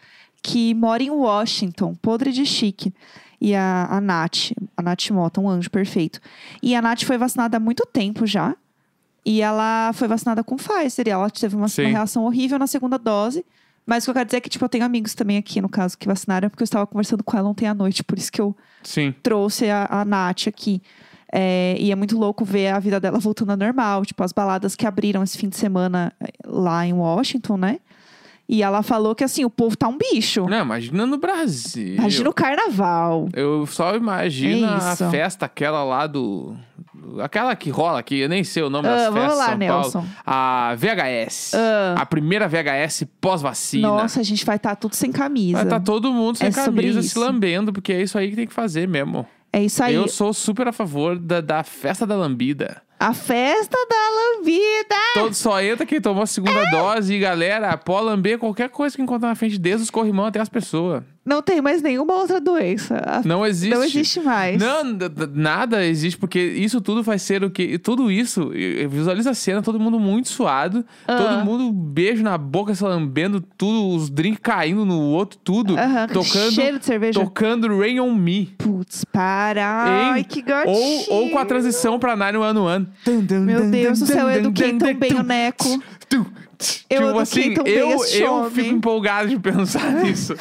que 0.43 0.73
mora 0.75 1.01
em 1.01 1.09
Washington, 1.09 1.95
podre 1.95 2.31
de 2.31 2.45
chique. 2.45 2.93
E 3.41 3.55
a, 3.55 3.87
a 3.89 3.99
Nath, 3.99 4.51
a 4.77 4.81
Nath 4.81 5.09
Mota, 5.09 5.41
um 5.41 5.49
anjo 5.49 5.69
perfeito. 5.69 6.19
E 6.61 6.75
a 6.75 6.81
Nath 6.81 7.03
foi 7.03 7.17
vacinada 7.17 7.57
há 7.57 7.59
muito 7.59 7.85
tempo 7.85 8.25
já. 8.27 8.55
E 9.25 9.41
ela 9.41 9.91
foi 9.93 10.07
vacinada 10.07 10.43
com 10.43 10.55
Pfizer. 10.55 11.07
E 11.07 11.09
ela 11.11 11.29
teve 11.29 11.55
uma, 11.55 11.65
uma 11.65 11.89
reação 11.89 12.23
horrível 12.25 12.59
na 12.59 12.67
segunda 12.67 12.97
dose. 12.99 13.43
Mas 13.85 14.03
o 14.03 14.05
que 14.05 14.09
eu 14.11 14.13
quero 14.13 14.25
dizer 14.25 14.37
é 14.37 14.41
que, 14.41 14.49
tipo, 14.49 14.63
eu 14.63 14.69
tenho 14.69 14.85
amigos 14.85 15.13
também 15.13 15.37
aqui, 15.37 15.61
no 15.61 15.67
caso, 15.69 15.97
que 15.97 16.07
vacinaram, 16.07 16.49
porque 16.49 16.63
eu 16.63 16.65
estava 16.65 16.87
conversando 16.87 17.23
com 17.23 17.37
ela 17.37 17.49
ontem 17.49 17.67
à 17.67 17.73
noite. 17.73 18.03
Por 18.03 18.17
isso 18.17 18.31
que 18.31 18.39
eu 18.39 18.55
Sim. 18.81 19.13
trouxe 19.21 19.69
a, 19.69 19.87
a 19.89 20.05
Nath 20.05 20.47
aqui. 20.47 20.81
É, 21.35 21.75
e 21.79 21.91
é 21.91 21.95
muito 21.95 22.17
louco 22.17 22.45
ver 22.45 22.67
a 22.67 22.79
vida 22.79 22.99
dela 22.99 23.19
voltando 23.19 23.49
ao 23.51 23.57
normal. 23.57 24.05
Tipo, 24.05 24.23
as 24.23 24.31
baladas 24.31 24.75
que 24.75 24.85
abriram 24.85 25.23
esse 25.23 25.37
fim 25.37 25.49
de 25.49 25.57
semana 25.57 26.13
eh, 26.21 26.31
lá 26.45 26.85
em 26.85 26.93
Washington, 26.93 27.57
né? 27.57 27.79
E 28.47 28.61
ela 28.61 28.83
falou 28.83 29.15
que, 29.15 29.23
assim, 29.23 29.43
o 29.43 29.49
povo 29.49 29.75
tá 29.75 29.87
um 29.87 29.97
bicho. 29.97 30.47
Não, 30.47 30.61
imagina 30.61 31.05
no 31.05 31.17
Brasil. 31.17 31.95
Imagina 31.95 32.29
o 32.29 32.33
carnaval. 32.33 33.27
Eu 33.33 33.65
só 33.65 33.95
imagino 33.95 34.67
É 34.67 34.75
a 34.75 34.95
festa 34.95 35.45
aquela 35.45 35.83
lá 35.83 36.05
do. 36.05 36.55
Aquela 37.21 37.55
que 37.55 37.69
rola 37.69 37.99
aqui, 37.99 38.19
eu 38.19 38.29
nem 38.29 38.43
sei 38.43 38.63
o 38.63 38.69
nome 38.69 38.87
das 38.87 39.01
Ah, 39.03 39.11
festas. 39.11 39.21
vamos 39.23 39.37
lá, 39.37 39.45
São 39.49 39.57
Nelson. 39.57 39.91
Paulo. 39.91 40.09
A 40.25 40.75
VHS. 40.75 41.53
Ah. 41.55 41.95
A 42.01 42.05
primeira 42.05 42.47
VHS 42.47 43.05
pós-vacina. 43.21 43.87
Nossa, 43.87 44.19
a 44.19 44.23
gente 44.23 44.45
vai 44.45 44.55
estar 44.57 44.75
tudo 44.75 44.95
sem 44.95 45.11
camisa. 45.11 45.59
Vai 45.59 45.67
tá 45.67 45.79
todo 45.79 46.11
mundo 46.13 46.37
sem 46.37 46.47
É 46.47 46.51
camisa 46.51 47.01
se 47.01 47.17
lambendo, 47.17 47.71
porque 47.73 47.93
é 47.93 48.01
isso 48.01 48.17
aí 48.17 48.29
que 48.29 48.35
tem 48.35 48.47
que 48.47 48.53
fazer 48.53 48.87
mesmo. 48.87 49.25
É 49.51 49.63
isso 49.63 49.83
aí. 49.83 49.93
Eu 49.95 50.07
sou 50.07 50.33
super 50.33 50.67
a 50.67 50.71
favor 50.71 51.17
da, 51.17 51.39
da 51.39 51.63
festa 51.63 52.07
da 52.07 52.15
lambida. 52.15 52.81
A 52.99 53.13
festa 53.13 53.77
da 53.89 54.39
lambida. 54.39 54.95
Todo, 55.13 55.33
só 55.33 55.61
entra 55.61 55.85
quem 55.85 55.99
tomou 56.01 56.23
a 56.23 56.25
segunda 56.25 56.57
É. 56.59 56.71
dose 56.71 57.13
e 57.13 57.19
galera, 57.19 57.75
pode 57.77 58.05
lamber 58.05 58.37
qualquer 58.39 58.69
coisa 58.69 58.95
que 58.95 59.01
encontrar 59.01 59.29
na 59.29 59.35
frente, 59.35 59.57
desde 59.59 59.83
os 59.83 59.89
corrimão 59.91 60.25
até 60.25 60.39
as 60.39 60.49
pessoas. 60.49 61.03
Não 61.25 61.41
tem 61.41 61.61
mais 61.61 61.81
nenhuma 61.81 62.15
outra 62.15 62.41
doença. 62.41 63.21
Não 63.23 63.45
existe. 63.45 63.73
Não 63.73 63.83
existe 63.83 64.19
mais. 64.19 64.59
Não, 64.59 64.81
nada 65.33 65.85
existe, 65.85 66.17
porque 66.17 66.37
isso 66.39 66.81
tudo 66.81 67.01
vai 67.01 67.17
ser 67.17 67.43
o 67.45 67.49
quê? 67.49 67.77
Tudo 67.79 68.11
isso, 68.11 68.51
visualiza 68.89 69.31
a 69.31 69.33
cena, 69.33 69.61
todo 69.61 69.79
mundo 69.79 69.97
muito 69.99 70.27
suado, 70.27 70.85
Ah. 71.07 71.15
todo 71.17 71.45
mundo 71.45 71.71
beijo 71.71 72.21
na 72.23 72.37
boca, 72.37 72.75
se 72.75 72.83
lambendo, 72.83 73.39
tudo, 73.57 73.95
os 73.95 74.09
drinks 74.09 74.39
caindo 74.43 74.83
no 74.85 74.99
outro, 74.99 75.39
tudo. 75.43 75.77
Aham, 75.77 76.07
tocando, 76.07 76.51
cheiro 76.51 76.77
de 76.79 76.85
cerveja. 76.85 77.19
tocando 77.19 77.67
Rain 77.79 77.99
on 78.01 78.13
Me. 78.13 78.53
Putz, 78.57 79.05
para. 79.05 79.61
Hein? 79.61 80.09
Ai, 80.13 80.23
que 80.25 80.41
gatinho. 80.41 80.75
Ou, 80.75 81.05
ou 81.23 81.29
com 81.29 81.39
a 81.39 81.45
transição 81.45 81.97
pra 81.99 82.17
Nine 82.17 82.37
One 82.37 82.59
One. 82.59 82.87
Meu 83.45 83.71
Deus 83.71 83.99
do 83.99 84.05
céu, 84.05 84.29
eu 84.29 84.39
eduquei 84.39 84.73
tão 84.77 84.93
bem 84.93 85.13
o 85.13 85.23
Neco. 85.23 85.63
Eu 86.89 87.07
tipo 87.07 87.19
assim, 87.19 87.55
eu, 87.65 87.89
eu 88.05 88.51
fico 88.51 88.69
empolgado 88.69 89.27
de 89.29 89.37
pensar 89.39 89.91
nisso. 90.03 90.33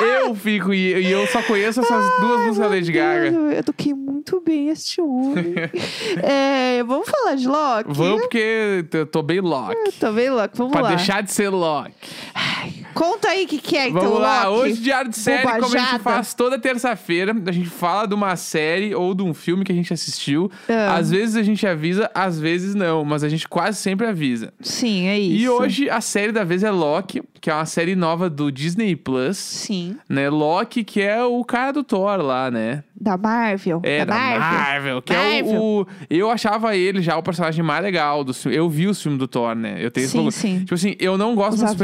eu 0.00 0.34
fico, 0.34 0.74
e, 0.74 0.94
e 0.94 1.10
eu 1.12 1.26
só 1.28 1.40
conheço 1.42 1.80
essas 1.80 2.04
duas 2.20 2.40
músicas 2.40 2.58
da 2.58 2.66
Lady 2.68 2.90
Gaga. 2.92 3.26
Eu 3.28 3.52
eduquei 3.52 3.94
muito 3.94 4.40
bem 4.44 4.68
este 4.70 5.00
homem. 5.00 5.54
É, 6.22 6.82
vamos 6.84 7.08
falar 7.08 7.34
de 7.36 7.46
Loki? 7.46 7.84
Vamos 7.88 8.20
porque 8.22 8.84
eu 8.92 9.06
tô 9.06 9.22
bem 9.22 9.40
lock. 9.40 9.74
Tô 10.00 10.10
bem 10.12 10.30
louco, 10.30 10.56
vamos 10.56 10.72
Pra 10.72 10.80
lá. 10.82 10.88
deixar 10.88 11.22
de 11.22 11.32
ser 11.32 11.48
lock. 11.50 11.92
Conta 12.96 13.28
aí 13.28 13.44
o 13.44 13.48
que, 13.48 13.58
que 13.58 13.76
é, 13.76 13.88
então, 13.88 14.00
Vamos 14.02 14.20
lá, 14.20 14.48
Loki. 14.48 14.70
hoje 14.70 14.80
diário 14.80 15.10
de 15.10 15.16
série, 15.18 15.42
como 15.42 15.54
a 15.54 15.60
gente 15.60 15.68
Bobajada. 15.70 15.98
faz 16.02 16.34
toda 16.34 16.58
terça-feira, 16.58 17.34
a 17.46 17.52
gente 17.52 17.68
fala 17.68 18.06
de 18.06 18.14
uma 18.14 18.34
série 18.36 18.94
ou 18.94 19.14
de 19.14 19.22
um 19.22 19.34
filme 19.34 19.64
que 19.64 19.70
a 19.70 19.74
gente 19.74 19.92
assistiu. 19.92 20.50
Ah. 20.68 20.96
Às 20.96 21.10
vezes 21.10 21.36
a 21.36 21.42
gente 21.42 21.66
avisa, 21.66 22.10
às 22.14 22.40
vezes 22.40 22.74
não, 22.74 23.04
mas 23.04 23.22
a 23.22 23.28
gente 23.28 23.46
quase 23.46 23.78
sempre 23.78 24.06
avisa. 24.06 24.52
Sim, 24.60 25.06
é 25.06 25.18
isso. 25.18 25.44
E 25.44 25.48
hoje 25.48 25.90
a 25.90 26.00
série 26.00 26.32
da 26.32 26.42
vez 26.42 26.62
é 26.62 26.70
Loki, 26.70 27.22
que 27.40 27.50
é 27.50 27.54
uma 27.54 27.66
série 27.66 27.94
nova 27.94 28.30
do 28.30 28.50
Disney 28.50 28.96
Plus. 28.96 29.36
Sim, 29.36 29.96
Né, 30.08 30.28
Loki, 30.30 30.82
que 30.82 31.00
é 31.02 31.22
o 31.22 31.44
cara 31.44 31.72
do 31.72 31.84
Thor 31.84 32.16
lá, 32.22 32.50
né? 32.50 32.82
Da 33.06 33.16
Marvel. 33.16 33.80
É, 33.84 34.04
da 34.04 34.14
Marvel. 34.14 35.00
que 35.00 35.12
é 35.12 35.42
Marvel. 35.42 35.62
o, 35.62 35.80
o- 35.82 35.86
Eu 36.10 36.28
achava 36.30 36.74
ele 36.76 37.00
já 37.00 37.16
o 37.16 37.22
personagem 37.22 37.62
mais 37.64 37.82
legal 37.82 38.24
do 38.24 38.34
filme. 38.34 38.56
Eu 38.56 38.68
vi 38.68 38.86
os 38.88 39.00
filmes 39.00 39.18
do 39.18 39.28
Thor, 39.28 39.54
né? 39.54 39.76
Eu 39.78 39.90
tenho 39.90 40.04
esse 40.04 40.12
Sim, 40.12 40.18
bagulho. 40.18 40.32
sim. 40.32 40.58
Tipo 40.60 40.74
assim, 40.74 40.96
eu 40.98 41.16
não 41.16 41.34
gosto 41.36 41.52
Os 41.54 41.58
muito 41.62 41.72
de 41.76 41.78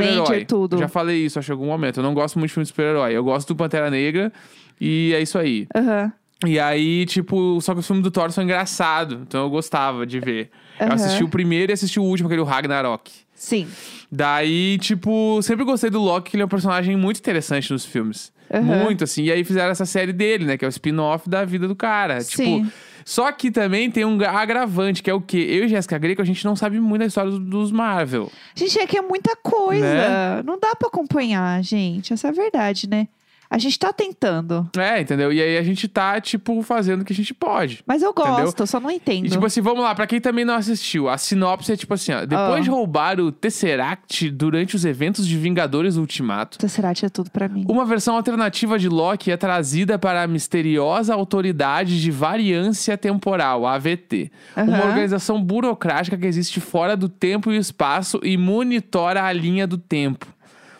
super-herói. 0.46 0.78
Já 0.80 0.88
falei 0.88 1.24
isso, 1.24 1.38
acho 1.38 1.46
que 1.46 1.52
em 1.52 1.54
algum 1.54 1.66
momento. 1.66 2.00
Eu 2.00 2.02
não 2.02 2.12
gosto 2.12 2.38
muito 2.38 2.48
de 2.48 2.54
filme 2.54 2.64
de 2.64 2.68
super-herói. 2.68 3.12
Eu 3.16 3.22
gosto 3.22 3.48
do 3.48 3.56
Pantera 3.56 3.88
Negra 3.90 4.32
e 4.80 5.12
é 5.14 5.20
isso 5.22 5.38
aí. 5.38 5.66
Aham. 5.74 6.12
E 6.46 6.58
aí, 6.58 7.06
tipo, 7.06 7.60
só 7.60 7.72
que 7.74 7.80
os 7.80 7.86
filmes 7.86 8.02
do 8.02 8.10
Thor 8.10 8.30
são 8.30 8.42
engraçados. 8.44 9.18
Então 9.22 9.42
eu 9.42 9.50
gostava 9.50 10.06
de 10.06 10.18
ver. 10.20 10.50
Eu 10.78 10.86
Aham. 10.86 10.94
assisti 10.94 11.22
o 11.24 11.28
primeiro 11.28 11.72
e 11.72 11.74
assisti 11.74 11.98
o 12.00 12.02
último, 12.02 12.28
aquele 12.28 12.42
Ragnarok. 12.42 13.10
Sim. 13.34 13.66
Daí, 14.10 14.78
tipo, 14.78 15.40
sempre 15.42 15.64
gostei 15.64 15.90
do 15.90 16.00
Loki, 16.00 16.30
que 16.30 16.36
ele 16.36 16.42
é 16.42 16.46
um 16.46 16.48
personagem 16.48 16.96
muito 16.96 17.18
interessante 17.18 17.72
nos 17.72 17.84
filmes. 17.84 18.32
Aham. 18.52 18.62
Muito, 18.84 19.04
assim. 19.04 19.24
E 19.24 19.32
aí 19.32 19.42
fizeram 19.44 19.70
essa 19.70 19.86
série 19.86 20.12
dele, 20.12 20.44
né? 20.44 20.56
Que 20.58 20.64
é 20.64 20.68
o 20.68 20.70
spin-off 20.70 21.28
da 21.28 21.44
vida 21.44 21.66
do 21.66 21.74
cara. 21.74 22.20
Sim. 22.20 22.64
Tipo. 22.64 22.72
Só 23.04 23.32
que 23.32 23.50
também 23.50 23.90
tem 23.90 24.04
um 24.04 24.16
agravante, 24.24 25.02
que 25.02 25.10
é 25.10 25.14
o 25.14 25.20
quê? 25.20 25.38
Eu 25.38 25.64
e 25.64 25.68
Jéssica 25.68 25.98
Greco, 25.98 26.22
a 26.22 26.24
gente 26.24 26.44
não 26.44 26.54
sabe 26.54 26.78
muito 26.78 27.00
da 27.00 27.06
história 27.06 27.32
do- 27.32 27.40
dos 27.40 27.72
Marvel. 27.72 28.30
Gente, 28.54 28.78
é 28.78 28.86
que 28.86 28.96
é 28.96 29.02
muita 29.02 29.34
coisa. 29.34 29.82
Né? 29.84 30.42
Não 30.44 30.56
dá 30.60 30.76
pra 30.76 30.86
acompanhar, 30.86 31.60
gente. 31.64 32.12
Essa 32.12 32.28
é 32.28 32.30
a 32.30 32.32
verdade, 32.32 32.88
né? 32.88 33.08
A 33.54 33.58
gente 33.58 33.78
tá 33.78 33.92
tentando. 33.92 34.66
É, 34.78 35.00
entendeu? 35.02 35.30
E 35.30 35.40
aí 35.40 35.58
a 35.58 35.62
gente 35.62 35.86
tá, 35.86 36.18
tipo, 36.20 36.62
fazendo 36.62 37.02
o 37.02 37.04
que 37.04 37.12
a 37.12 37.16
gente 37.16 37.34
pode. 37.34 37.84
Mas 37.86 38.02
eu 38.02 38.12
gosto, 38.14 38.30
Entendeu? 38.32 38.54
eu 38.58 38.66
só 38.66 38.80
não 38.80 38.90
entendo. 38.90 39.26
E 39.26 39.28
tipo 39.30 39.44
assim, 39.44 39.60
vamos 39.60 39.82
lá, 39.84 39.94
pra 39.94 40.06
quem 40.06 40.20
também 40.22 40.42
não 40.44 40.54
assistiu, 40.54 41.06
a 41.08 41.18
sinopse 41.18 41.70
é 41.70 41.76
tipo 41.76 41.92
assim, 41.92 42.12
ó. 42.12 42.20
Depois 42.24 42.56
Ah. 42.56 42.60
de 42.60 42.70
roubar 42.70 43.20
o 43.20 43.30
Tesseract 43.30 44.30
durante 44.30 44.74
os 44.74 44.84
eventos 44.86 45.26
de 45.26 45.36
Vingadores 45.36 45.96
Ultimato, 45.96 46.56
Tesseract 46.58 47.04
é 47.04 47.08
tudo 47.10 47.30
pra 47.30 47.46
mim. 47.48 47.66
Uma 47.68 47.84
versão 47.84 48.16
alternativa 48.16 48.78
de 48.78 48.88
Loki 48.88 49.30
é 49.30 49.36
trazida 49.36 49.98
para 49.98 50.22
a 50.22 50.26
misteriosa 50.26 51.12
Autoridade 51.14 52.00
de 52.00 52.10
Variância 52.10 52.96
Temporal, 52.96 53.66
AVT. 53.66 54.30
Uma 54.56 54.78
Aham. 54.78 54.88
organização 54.88 55.42
burocrática 55.42 56.16
que 56.16 56.26
existe 56.26 56.58
fora 56.58 56.96
do 56.96 57.08
tempo 57.08 57.52
e 57.52 57.56
espaço 57.58 58.18
e 58.22 58.36
monitora 58.38 59.24
a 59.24 59.32
linha 59.32 59.66
do 59.66 59.76
tempo. 59.76 60.26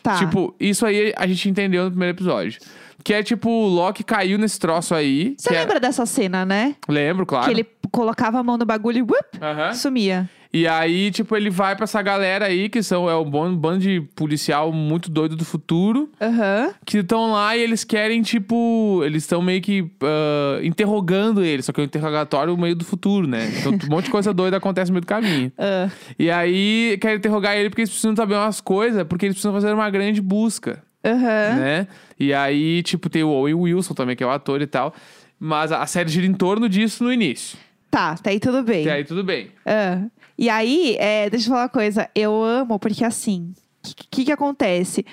Tá. 0.03 0.17
Tipo, 0.19 0.55
isso 0.59 0.85
aí 0.85 1.13
a 1.17 1.27
gente 1.27 1.49
entendeu 1.49 1.85
no 1.85 1.91
primeiro 1.91 2.17
episódio. 2.17 2.61
Que 3.05 3.15
é 3.15 3.23
tipo, 3.23 3.49
o 3.51 3.67
Loki 3.67 4.05
caiu 4.05 4.39
nesse 4.39 4.59
troço 4.59 4.95
aí. 4.95 5.35
Você 5.37 5.49
que 5.49 5.55
é- 5.55 5.61
lembra 5.61 5.81
dessa 5.81 6.07
cena, 6.07 6.45
né? 6.45 6.77
Lembro, 6.89 7.27
claro. 7.27 7.47
Que 7.47 7.51
ele 7.53 7.67
colocava 7.91 8.39
a 8.39 8.43
mão 8.43 8.57
no 8.57 8.65
bagulho 8.65 8.99
e 8.99 9.03
Aham. 9.41 9.73
sumia. 9.75 10.29
E 10.55 10.69
aí, 10.69 11.11
tipo, 11.11 11.35
ele 11.35 11.49
vai 11.49 11.75
pra 11.75 11.85
essa 11.85 12.03
galera 12.03 12.45
aí, 12.45 12.69
que 12.69 12.83
são 12.83 13.09
é 13.09 13.17
um 13.17 13.25
bando 13.25 13.79
de 13.79 14.03
policial 14.15 14.71
muito 14.71 15.11
doido 15.11 15.35
do 15.35 15.47
futuro. 15.47 16.11
Aham. 16.21 16.75
que 16.85 16.99
estão 16.99 17.33
lá 17.33 17.57
e 17.57 17.63
eles 17.63 17.85
querem, 17.85 18.21
tipo. 18.21 19.01
Eles 19.03 19.23
estão 19.23 19.41
meio 19.41 19.63
que 19.63 19.91
ah, 20.03 20.61
interrogando 20.63 21.43
ele, 21.43 21.63
só 21.63 21.73
que 21.73 21.81
é 21.81 21.83
um 21.83 21.87
interrogatório 21.87 22.55
meio 22.59 22.77
do 22.77 22.85
futuro, 22.85 23.27
né? 23.27 23.51
Então 23.59 23.73
um 23.73 23.91
monte 23.91 24.05
de 24.07 24.11
coisa 24.11 24.35
doida 24.35 24.59
acontece 24.59 24.91
no 24.91 24.95
meio 24.95 25.01
do 25.03 25.07
caminho. 25.07 25.51
Ah, 25.59 25.89
E 26.19 26.31
aí 26.31 26.99
querem 27.01 27.17
interrogar 27.17 27.57
ele 27.57 27.71
porque 27.71 27.81
eles 27.83 27.91
precisam 27.91 28.15
saber 28.15 28.35
umas 28.35 28.61
coisas, 28.61 29.05
porque 29.05 29.25
eles 29.27 29.35
precisam 29.37 29.53
fazer 29.55 29.73
uma 29.73 29.89
grande 29.89 30.21
busca, 30.21 30.83
Aham. 31.05 31.57
né? 31.57 31.87
E 32.21 32.35
aí, 32.35 32.83
tipo, 32.83 33.09
tem 33.09 33.23
o 33.23 33.29
Owen 33.31 33.55
Wilson 33.55 33.95
também, 33.95 34.15
que 34.15 34.23
é 34.23 34.27
o 34.27 34.31
ator 34.31 34.61
e 34.61 34.67
tal. 34.67 34.95
Mas 35.41 35.73
a 35.73 35.87
série 35.87 36.11
gira 36.11 36.27
em 36.27 36.35
torno 36.35 36.69
disso 36.69 37.03
no 37.03 37.13
início. 37.13 37.57
Tá, 37.91 38.15
tá 38.17 38.31
aí 38.31 38.39
tudo 38.39 38.63
bem. 38.63 38.85
E 38.85 38.91
aí 38.91 39.05
tudo 39.05 39.25
bem. 39.25 39.49
Ah, 39.67 40.03
E 40.37 40.49
aí, 40.49 40.97
é, 40.99 41.29
deixa 41.31 41.47
eu 41.47 41.51
falar 41.51 41.63
uma 41.63 41.69
coisa. 41.69 42.09
Eu 42.15 42.43
amo, 42.43 42.79
porque 42.79 43.05
assim, 43.05 43.53
o 43.85 43.95
que, 43.95 44.07
que, 44.11 44.25
que 44.27 44.33
acontece? 44.33 45.05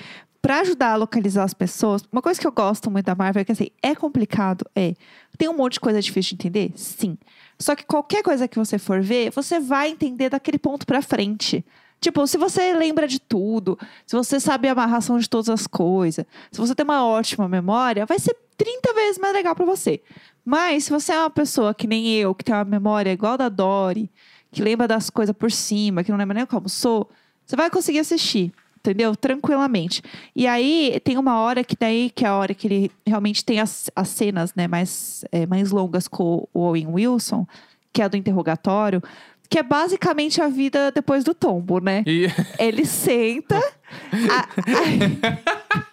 Pra 0.41 0.61
ajudar 0.61 0.93
a 0.93 0.95
localizar 0.95 1.43
as 1.43 1.53
pessoas, 1.53 2.01
uma 2.11 2.21
coisa 2.21 2.39
que 2.39 2.47
eu 2.47 2.51
gosto 2.51 2.89
muito 2.89 3.05
da 3.05 3.15
Marvel 3.15 3.41
é 3.41 3.45
que 3.45 3.51
assim, 3.51 3.67
é 3.83 3.93
complicado, 3.93 4.65
é. 4.75 4.93
Tem 5.37 5.49
um 5.49 5.55
monte 5.55 5.73
de 5.73 5.79
coisa 5.81 6.01
difícil 6.01 6.37
de 6.37 6.47
entender? 6.47 6.71
Sim. 6.75 7.17
Só 7.57 7.75
que 7.75 7.85
qualquer 7.85 8.23
coisa 8.23 8.47
que 8.47 8.57
você 8.57 8.77
for 8.77 9.01
ver, 9.01 9.31
você 9.31 9.59
vai 9.59 9.89
entender 9.89 10.29
daquele 10.29 10.57
ponto 10.57 10.85
pra 10.85 11.01
frente. 11.01 11.65
Tipo, 11.99 12.25
se 12.25 12.37
você 12.37 12.73
lembra 12.73 13.07
de 13.07 13.19
tudo, 13.19 13.77
se 14.05 14.15
você 14.15 14.39
sabe 14.39 14.69
a 14.69 14.71
amarração 14.71 15.19
de 15.19 15.29
todas 15.29 15.49
as 15.49 15.67
coisas, 15.67 16.25
se 16.49 16.59
você 16.59 16.73
tem 16.73 16.85
uma 16.85 17.05
ótima 17.05 17.47
memória, 17.49 18.05
vai 18.05 18.17
ser 18.17 18.35
30 18.57 18.93
vezes 18.93 19.17
mais 19.17 19.33
legal 19.33 19.53
pra 19.53 19.65
você. 19.65 20.01
Mas 20.45 20.85
se 20.85 20.91
você 20.91 21.11
é 21.11 21.19
uma 21.19 21.29
pessoa 21.29 21.73
que 21.73 21.87
nem 21.87 22.13
eu, 22.15 22.33
que 22.33 22.43
tem 22.45 22.55
uma 22.55 22.63
memória 22.63 23.11
igual 23.11 23.37
da 23.37 23.49
Dory, 23.49 24.09
que 24.51 24.61
lembra 24.61 24.87
das 24.87 25.09
coisas 25.09 25.35
por 25.35 25.51
cima, 25.51 26.03
que 26.03 26.11
não 26.11 26.17
lembra 26.17 26.35
nem 26.35 26.45
como 26.45 26.67
sou, 26.69 27.09
você 27.45 27.55
vai 27.55 27.69
conseguir 27.69 27.99
assistir, 27.99 28.51
entendeu? 28.79 29.15
Tranquilamente. 29.15 30.01
E 30.35 30.45
aí 30.47 30.99
tem 31.03 31.17
uma 31.17 31.39
hora 31.39 31.63
que 31.63 31.75
daí, 31.79 32.09
que 32.09 32.25
é 32.25 32.27
a 32.27 32.35
hora 32.35 32.53
que 32.53 32.67
ele 32.67 32.91
realmente 33.05 33.43
tem 33.43 33.59
as, 33.59 33.89
as 33.95 34.09
cenas 34.09 34.53
né, 34.55 34.67
mais, 34.67 35.23
é, 35.31 35.45
mais 35.45 35.71
longas 35.71 36.07
com 36.07 36.47
o 36.53 36.59
Owen 36.61 36.87
Wilson, 36.87 37.45
que 37.91 38.01
é 38.01 38.05
a 38.05 38.07
do 38.07 38.17
interrogatório, 38.17 39.01
que 39.49 39.57
é 39.57 39.63
basicamente 39.63 40.39
a 40.41 40.47
vida 40.47 40.91
depois 40.91 41.23
do 41.23 41.33
tombo, 41.33 41.79
né? 41.79 42.03
E 42.05 42.27
Ele 42.59 42.85
senta. 42.85 43.57
a- 44.29 44.47
a- 44.47 45.88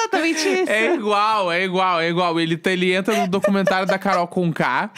exatamente 0.00 0.48
isso. 0.48 0.70
é 0.70 0.94
igual, 0.94 1.52
é 1.52 1.64
igual, 1.64 2.00
é 2.00 2.08
igual. 2.08 2.40
Ele, 2.40 2.56
tá- 2.56 2.70
ele 2.72 2.92
entra 2.92 3.16
no 3.20 3.28
documentário 3.28 3.86
da 3.86 3.98
Carol 3.98 4.26
Conká 4.26 4.90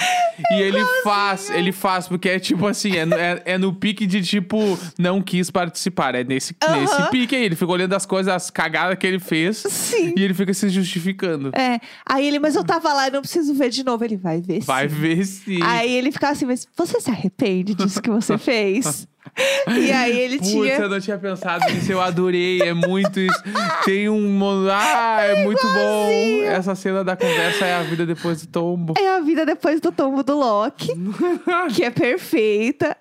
e 0.51 0.61
ele 0.61 0.85
faz, 1.03 1.51
ele 1.51 1.73
faz, 1.73 2.09
porque 2.09 2.29
é 2.29 2.39
tipo 2.39 2.67
assim, 2.67 2.97
é, 2.97 3.05
no- 3.05 3.15
é, 3.17 3.43
é 3.45 3.59
no 3.59 3.73
pique 3.73 4.07
de 4.07 4.23
tipo, 4.23 4.79
não 4.99 5.21
quis 5.23 5.51
participar. 5.51 6.15
É 6.15 6.25
nesse, 6.25 6.57
Aham. 6.63 6.81
nesse 6.81 7.11
pique 7.11 7.35
aí. 7.37 7.45
Ele 7.45 7.57
fica 7.57 7.71
olhando 7.71 7.93
as 7.95 8.07
coisas, 8.07 8.33
as 8.33 8.51
cagadas 8.51 8.97
que 8.99 9.07
ele 9.07 9.19
fez. 9.19 9.59
Sim. 9.59 10.15
E 10.17 10.23
ele 10.23 10.35
fica 10.35 10.53
se 10.55 10.69
justificando. 10.69 11.51
É. 11.55 11.79
Aí 12.07 12.27
ele, 12.27 12.39
mas 12.39 12.55
eu 12.55 12.65
tava 12.65 12.93
lá 12.93 13.09
e 13.09 13.11
não 13.11 13.21
preciso 13.21 13.55
ver 13.55 13.71
de 13.71 13.85
novo. 13.85 14.05
Ele 14.05 14.17
vai 14.17 14.41
ver 14.41 14.61
Vai 14.65 14.89
sim. 14.89 14.95
ver 14.95 15.25
se. 15.25 15.63
Aí 15.63 15.93
ele 15.93 16.11
ficava 16.13 16.33
assim, 16.33 16.45
mas 16.47 16.67
você 16.77 17.01
se 17.01 17.11
arrepende 17.11 17.75
disso 17.75 18.01
que 18.03 18.11
você 18.11 18.37
fez? 18.39 19.07
e 19.79 19.91
aí 19.91 20.19
ele 20.21 20.37
Putz, 20.39 20.51
tinha. 20.51 20.75
eu 20.77 20.89
não 20.91 21.01
tinha 21.01 21.17
pensado 21.19 21.65
nisso, 21.73 21.91
eu 21.91 22.01
adorei, 22.03 22.61
é 22.61 22.75
muito 22.75 23.19
isso. 23.19 23.43
Tem 23.85 24.09
um. 24.09 24.39
Ah, 24.71 25.23
é 25.23 25.45
muito 25.45 25.63
bom. 25.67 26.11
Essa 26.45 26.75
cena 26.75 27.03
da 27.03 27.17
conversa 27.17 27.65
é 27.65 27.75
a 27.77 27.83
vida 27.83 28.05
depois 28.05 28.43
do 28.43 28.49
tombo. 28.49 28.95
É 28.99 29.09
a 29.17 29.21
vida 29.21 29.47
depois 29.47 29.81
do 29.81 29.91
tombo 29.91 30.23
do 30.23 30.37
Loki, 30.39 30.89
que 31.75 31.83
é 31.83 31.91
perfeita. 31.91 32.97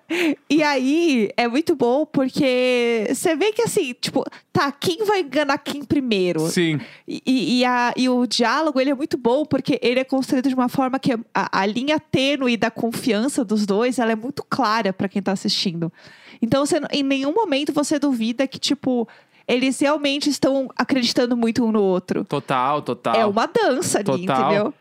E 0.48 0.62
aí 0.62 1.30
é 1.36 1.46
muito 1.46 1.76
bom 1.76 2.06
porque 2.06 3.06
você 3.10 3.36
vê 3.36 3.52
que 3.52 3.62
assim, 3.62 3.92
tipo, 4.00 4.24
tá, 4.52 4.72
quem 4.72 5.04
vai 5.04 5.20
enganar 5.20 5.58
quem 5.58 5.84
primeiro? 5.84 6.40
Sim. 6.48 6.80
E, 7.06 7.60
e- 7.60 7.64
a- 7.64 7.92
e 7.96 8.08
o 8.08 8.26
diálogo 8.26 8.80
ele 8.80 8.90
é 8.90 8.94
muito 8.94 9.18
bom 9.18 9.44
porque 9.44 9.78
ele 9.82 10.00
é 10.00 10.04
construído 10.04 10.48
de 10.48 10.54
uma 10.54 10.68
forma 10.68 10.98
que 10.98 11.12
a, 11.34 11.60
a 11.60 11.66
linha 11.66 12.00
tênue 12.00 12.56
da 12.56 12.70
confiança 12.70 13.44
dos 13.44 13.66
dois 13.66 13.98
ela 13.98 14.12
é 14.12 14.16
muito 14.16 14.42
clara 14.42 14.92
pra 14.92 15.08
quem 15.08 15.20
tá 15.22 15.32
assistindo. 15.32 15.92
Então, 16.42 16.66
você, 16.66 16.80
em 16.90 17.04
nenhum 17.04 17.32
momento 17.32 17.72
você 17.72 17.98
duvida 17.98 18.46
que, 18.48 18.58
tipo, 18.58 19.08
eles 19.46 19.80
realmente 19.80 20.28
estão 20.28 20.68
acreditando 20.76 21.36
muito 21.36 21.64
um 21.64 21.72
no 21.72 21.80
outro. 21.82 22.24
Total, 22.24 22.82
total. 22.82 23.14
É 23.14 23.24
uma 23.24 23.46
dança 23.46 24.00
ali, 24.00 24.26
Total. 24.26 24.40
entendeu? 24.52 24.74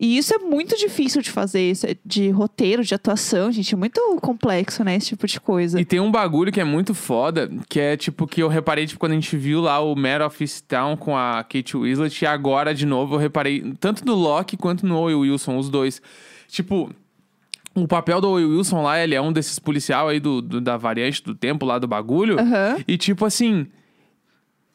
E 0.00 0.16
isso 0.16 0.32
é 0.32 0.38
muito 0.38 0.76
difícil 0.76 1.20
de 1.20 1.28
fazer, 1.28 1.72
isso 1.72 1.84
é 1.84 1.96
de 2.06 2.30
roteiro, 2.30 2.84
de 2.84 2.94
atuação, 2.94 3.50
gente. 3.50 3.74
É 3.74 3.76
muito 3.76 4.00
complexo, 4.22 4.84
né? 4.84 4.94
Esse 4.94 5.08
tipo 5.08 5.26
de 5.26 5.40
coisa. 5.40 5.80
E 5.80 5.84
tem 5.84 5.98
um 5.98 6.08
bagulho 6.08 6.52
que 6.52 6.60
é 6.60 6.64
muito 6.64 6.94
foda, 6.94 7.50
que 7.68 7.80
é 7.80 7.96
tipo 7.96 8.24
que 8.24 8.40
eu 8.40 8.46
reparei 8.46 8.86
tipo, 8.86 9.00
quando 9.00 9.12
a 9.12 9.14
gente 9.16 9.36
viu 9.36 9.60
lá 9.60 9.80
o 9.80 9.96
Mare 9.96 10.22
of 10.22 10.40
Easttown 10.40 10.96
com 10.96 11.16
a 11.16 11.42
Kate 11.42 11.76
Winslet, 11.76 12.22
e 12.22 12.26
agora 12.26 12.72
de 12.72 12.86
novo 12.86 13.16
eu 13.16 13.18
reparei 13.18 13.74
tanto 13.80 14.06
no 14.06 14.14
Loki 14.14 14.56
quanto 14.56 14.86
no 14.86 14.96
Owen 14.96 15.16
Wilson, 15.16 15.58
os 15.58 15.68
dois. 15.68 16.00
Tipo, 16.46 16.92
o 17.82 17.88
papel 17.88 18.20
do 18.20 18.32
Wilson 18.32 18.82
lá, 18.82 19.02
ele 19.02 19.14
é 19.14 19.20
um 19.20 19.32
desses 19.32 19.58
policial 19.58 20.08
aí 20.08 20.20
do, 20.20 20.40
do- 20.42 20.60
da 20.60 20.76
variante 20.76 21.22
do 21.22 21.34
tempo 21.34 21.64
lá 21.66 21.78
do 21.78 21.86
bagulho. 21.88 22.38
Aham. 22.38 22.76
E 22.86 22.96
tipo 22.96 23.24
assim, 23.24 23.66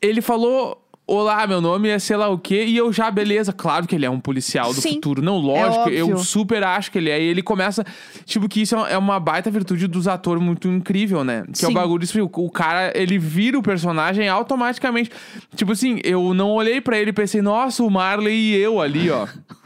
ele 0.02 0.22
falou. 0.22 0.80
Olá, 1.06 1.46
meu 1.46 1.60
nome 1.60 1.90
é 1.90 2.00
sei 2.00 2.16
lá 2.16 2.30
o 2.30 2.38
quê, 2.40 2.64
e 2.64 2.78
eu 2.78 2.94
já, 2.94 3.12
beleza, 3.12 3.52
claro 3.52 3.86
que 3.86 3.94
ele 3.94 4.06
é 4.06 4.10
um 4.10 4.22
policial 4.22 4.74
do 4.74 4.80
Sim. 4.80 4.94
futuro. 4.94 5.22
Não, 5.22 5.38
lógico, 5.38 5.90
eu 5.90 6.06
óbvio. 6.06 6.24
super 6.24 6.64
acho 6.64 6.90
que 6.90 6.98
ele 6.98 7.10
é. 7.10 7.22
E 7.22 7.26
ele 7.26 7.44
começa, 7.44 7.86
tipo, 8.24 8.48
que 8.48 8.62
isso 8.62 8.74
é 8.78 8.98
uma 8.98 9.20
baita 9.20 9.52
virtude 9.52 9.86
dos 9.86 10.08
atores 10.08 10.42
muito 10.42 10.66
incrível, 10.70 11.22
né? 11.26 11.44
Que 11.54 11.66
é 11.66 11.68
o 11.68 11.72
Sim. 11.72 11.74
bagulho, 11.74 12.04
assim, 12.06 12.22
o, 12.22 12.30
o 12.34 12.50
cara, 12.50 12.94
ele 12.96 13.20
vira 13.20 13.60
o 13.60 13.62
personagem 13.62 14.30
automaticamente. 14.30 15.12
Tipo 15.58 15.74
assim, 15.74 16.00
eu 16.06 16.34
não 16.34 16.52
olhei 16.52 16.80
pra 16.80 16.98
ele 16.98 17.10
e 17.10 17.14
pensei, 17.14 17.42
nossa, 17.42 17.84
o 17.84 17.90
Marley 17.92 18.34
e 18.34 18.56
eu 18.56 18.80
ali, 18.80 19.10
ó. 19.10 19.28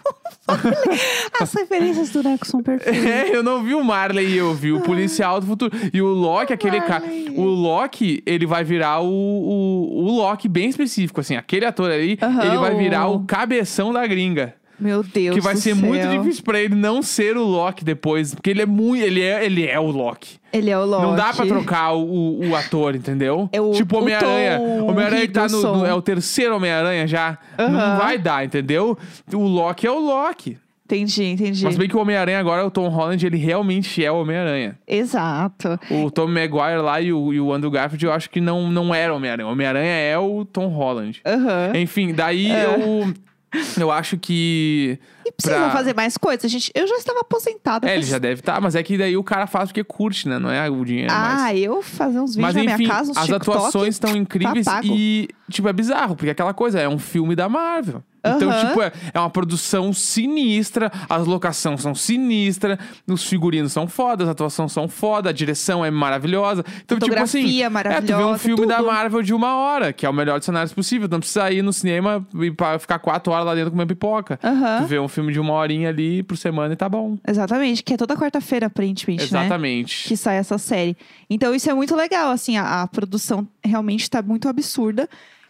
As 1.42 1.54
referências 1.54 2.10
do 2.10 2.24
Neco 2.24 2.46
são 2.48 2.62
perfeitas. 2.64 3.06
É, 3.06 3.36
eu 3.36 3.44
não 3.44 3.64
vi 3.64 3.74
o 3.76 3.84
Marley 3.84 4.36
eu 4.36 4.54
vi 4.54 4.72
o 4.72 4.82
policial 4.82 5.40
do 5.40 5.46
futuro. 5.46 5.72
E 5.94 6.02
o 6.02 6.08
Loki, 6.08 6.54
aquele 6.54 6.80
cara. 6.82 7.04
O 7.36 7.44
Loki, 7.44 8.22
ele 8.26 8.46
vai 8.46 8.64
virar 8.64 9.02
o, 9.02 9.08
o, 9.08 10.06
o 10.06 10.12
Loki 10.18 10.48
bem 10.48 10.70
específico, 10.70 11.20
assim. 11.22 11.36
Aquele 11.36 11.66
ator 11.66 11.92
ali, 11.92 12.18
Aham, 12.22 12.46
ele 12.46 12.58
vai 12.58 12.76
virar 12.76 13.08
o- 13.08 13.16
o 13.18 13.26
cabeção 13.26 13.92
da 13.94 14.06
gringa. 14.08 14.56
Meu 14.80 15.02
Deus 15.04 15.36
que 15.36 15.42
vai 15.42 15.56
ser 15.56 15.76
céu. 15.76 15.86
muito 15.88 16.08
difícil 16.08 16.44
pra 16.44 16.60
ele 16.60 16.76
não 16.76 17.02
ser 17.02 17.36
o 17.36 17.44
Loki 17.44 17.84
depois. 17.84 18.36
Porque 18.36 18.50
ele 18.50 18.62
é 18.62 18.66
muito. 18.66 19.04
Ele 19.04 19.22
é, 19.22 19.44
ele 19.46 19.66
é 19.66 19.80
o 19.80 19.90
Loki. 19.90 20.38
Ele 20.54 20.70
é 20.70 20.78
o 20.78 20.86
Loki. 20.86 21.04
Não 21.04 21.16
dá 21.16 21.34
pra 21.34 21.46
trocar 21.46 21.94
o, 21.94 22.40
o, 22.50 22.56
ator, 22.56 22.96
entendeu? 22.96 23.50
É 23.52 23.60
o- 23.60 23.72
tipo 23.72 23.96
o 23.98 24.02
Homem-Aranha. 24.02 24.60
Homem-Aranha 24.84 25.22
que 25.28 25.34
tá 25.34 25.48
no, 25.48 25.62
no- 25.78 25.86
É 25.86 25.94
o 25.94 26.02
terceiro 26.02 26.56
Homem-Aranha 26.56 27.08
já. 27.08 27.38
Não 27.58 27.66
Aham. 27.80 27.98
vai 27.98 28.18
dar, 28.18 28.46
entendeu? 28.46 28.98
O 29.34 29.38
Loki 29.48 29.86
é 29.88 29.92
o 29.92 30.00
Loki. 30.00 30.58
Entendi, 30.86 31.24
entendi. 31.26 31.66
Mas 31.66 31.76
bem 31.76 31.90
que 31.90 31.98
o 31.98 32.00
Homem-Aranha 32.00 32.40
agora, 32.40 32.66
o 32.66 32.72
Tom 32.72 32.88
Holland, 32.88 33.26
ele 33.26 33.36
realmente 33.36 34.06
é 34.06 34.10
o 34.10 34.22
Homem-Aranha. 34.22 34.78
Exato. 34.88 35.78
O 35.92 36.10
Tom 36.10 36.28
Maguire 36.28 36.78
lá 36.82 37.02
e 37.02 37.12
o, 37.12 37.34
e 37.34 37.42
o 37.42 37.52
Andrew 37.52 37.70
Garfield, 37.70 38.06
eu 38.06 38.12
acho 38.14 38.30
que 38.30 38.40
não, 38.40 38.72
não 38.72 38.96
era 38.96 39.12
o 39.12 39.18
Homem-Aranha. 39.18 39.48
O 39.50 39.52
Homem-Aranha 39.52 39.92
é 39.94 40.18
o 40.18 40.46
Tom 40.46 40.68
Holland. 40.68 41.20
Aham. 41.26 41.74
Enfim, 41.76 42.14
daí 42.14 42.50
É. 42.50 42.66
eu. 42.66 43.14
Eu 43.78 43.90
acho 43.92 44.18
que. 44.18 45.00
E 45.26 45.32
precisam 45.32 45.64
pra- 45.64 45.72
fazer 45.72 45.96
mais 45.96 46.18
coisas, 46.18 46.52
gente. 46.52 46.72
Eu 46.76 46.86
já 46.88 46.96
estava 46.96 47.22
aposentada. 47.22 47.90
É, 47.90 47.96
ele 47.96 48.06
já 48.06 48.18
deve 48.18 48.42
estar, 48.42 48.60
mas 48.60 48.76
é 48.76 48.84
que 48.84 48.98
daí 48.98 49.16
o 49.16 49.24
cara 49.24 49.48
faz 49.48 49.70
porque 49.70 49.84
curte, 49.84 50.28
né? 50.28 50.38
Não 50.38 50.50
é 50.52 50.70
o 50.70 50.84
dinheiro 50.84 51.12
mais. 51.14 51.42
Ah, 51.44 51.56
eu 51.56 51.82
fazer 51.82 52.20
uns 52.20 52.36
vídeos 52.36 52.54
Mas 52.54 52.56
na 52.56 52.64
enfim, 52.74 52.84
minha 52.84 52.90
casa, 52.90 53.12
uns 53.12 53.18
as 53.18 53.26
TikTok. 53.26 53.50
atuações 53.58 53.96
estão 53.96 54.16
incríveis 54.16 54.66
tá 54.66 54.82
e, 54.84 55.30
tipo, 55.50 55.68
é 55.68 55.74
bizarro, 55.74 56.16
porque 56.16 56.30
aquela 56.30 56.54
coisa 56.54 56.80
é 56.80 56.88
um 56.90 57.00
filme 57.00 57.36
da 57.36 57.48
Marvel. 57.48 58.04
Então, 58.36 58.50
Aham. 58.50 58.68
tipo, 58.68 58.82
é, 58.82 58.92
é 59.14 59.20
uma 59.20 59.30
produção 59.30 59.94
sinistra, 59.94 60.92
as 61.10 61.26
locações 61.26 61.82
são 61.82 61.96
sinistras, 61.96 62.78
os 63.08 63.24
figurinos 63.24 63.72
são 63.72 63.88
foda, 63.88 64.24
as 64.24 64.30
atuações 64.30 64.72
são 64.72 64.88
foda, 64.88 65.30
a 65.30 65.34
direção 65.34 65.84
é 65.84 65.92
maravilhosa. 65.92 66.64
Então, 66.84 66.98
tipo 67.00 67.14
assim, 67.20 67.42
Fotografia 67.42 67.66
é, 67.66 67.68
tu 67.68 67.68
vê 67.68 67.68
um 67.68 67.72
maravilhosa, 67.72 68.38
filme 68.40 68.66
da 68.68 68.78
tudo. 68.78 68.88
Marvel 68.88 69.22
de 69.22 69.34
uma 69.34 69.56
hora, 69.56 69.94
que 69.94 70.06
é 70.06 70.10
o 70.10 70.14
melhor 70.14 70.40
dos 70.40 70.46
cenários 70.46 70.74
possível. 70.74 71.08
Não 71.10 71.20
precisa 71.20 71.52
ir 71.52 71.62
no 71.62 71.74
cinema 71.74 72.26
e 72.36 72.80
ficar 72.80 73.00
quatro 73.00 73.32
horas 73.32 73.46
lá 73.46 73.56
dentro 73.56 73.72
comendo 73.72 73.88
pipoca. 73.88 74.40
Aham. 74.44 74.82
Tu 74.82 74.88
vê 74.88 75.00
um 75.00 75.08
filme 75.08 75.32
de 75.32 75.40
uma 75.40 75.54
horinha 75.54 75.90
ali 75.90 76.24
por 76.24 76.38
semana 76.38 76.74
e 76.74 76.78
tá 76.78 76.90
bom. 76.90 77.18
Exatamente, 77.28 77.84
que 77.84 77.94
é 77.94 77.98
toda 77.98 78.16
quarta-feira, 78.16 78.68
aparentemente, 78.68 79.32
né? 79.34 79.40
Exatamente. 79.42 80.08
Que 80.08 80.18
sai 80.18 80.38
essa 80.38 80.58
série. 80.58 80.96
Então, 81.30 81.54
isso 81.54 81.70
é 81.70 81.74
muito 81.74 81.96
legal, 81.96 82.32
assim, 82.32 82.58
a, 82.58 82.84
a 82.84 82.88
produção 82.88 83.48
realmente 83.64 84.10
tá 84.10 84.22
muito 84.22 84.48
absurda. 84.48 85.08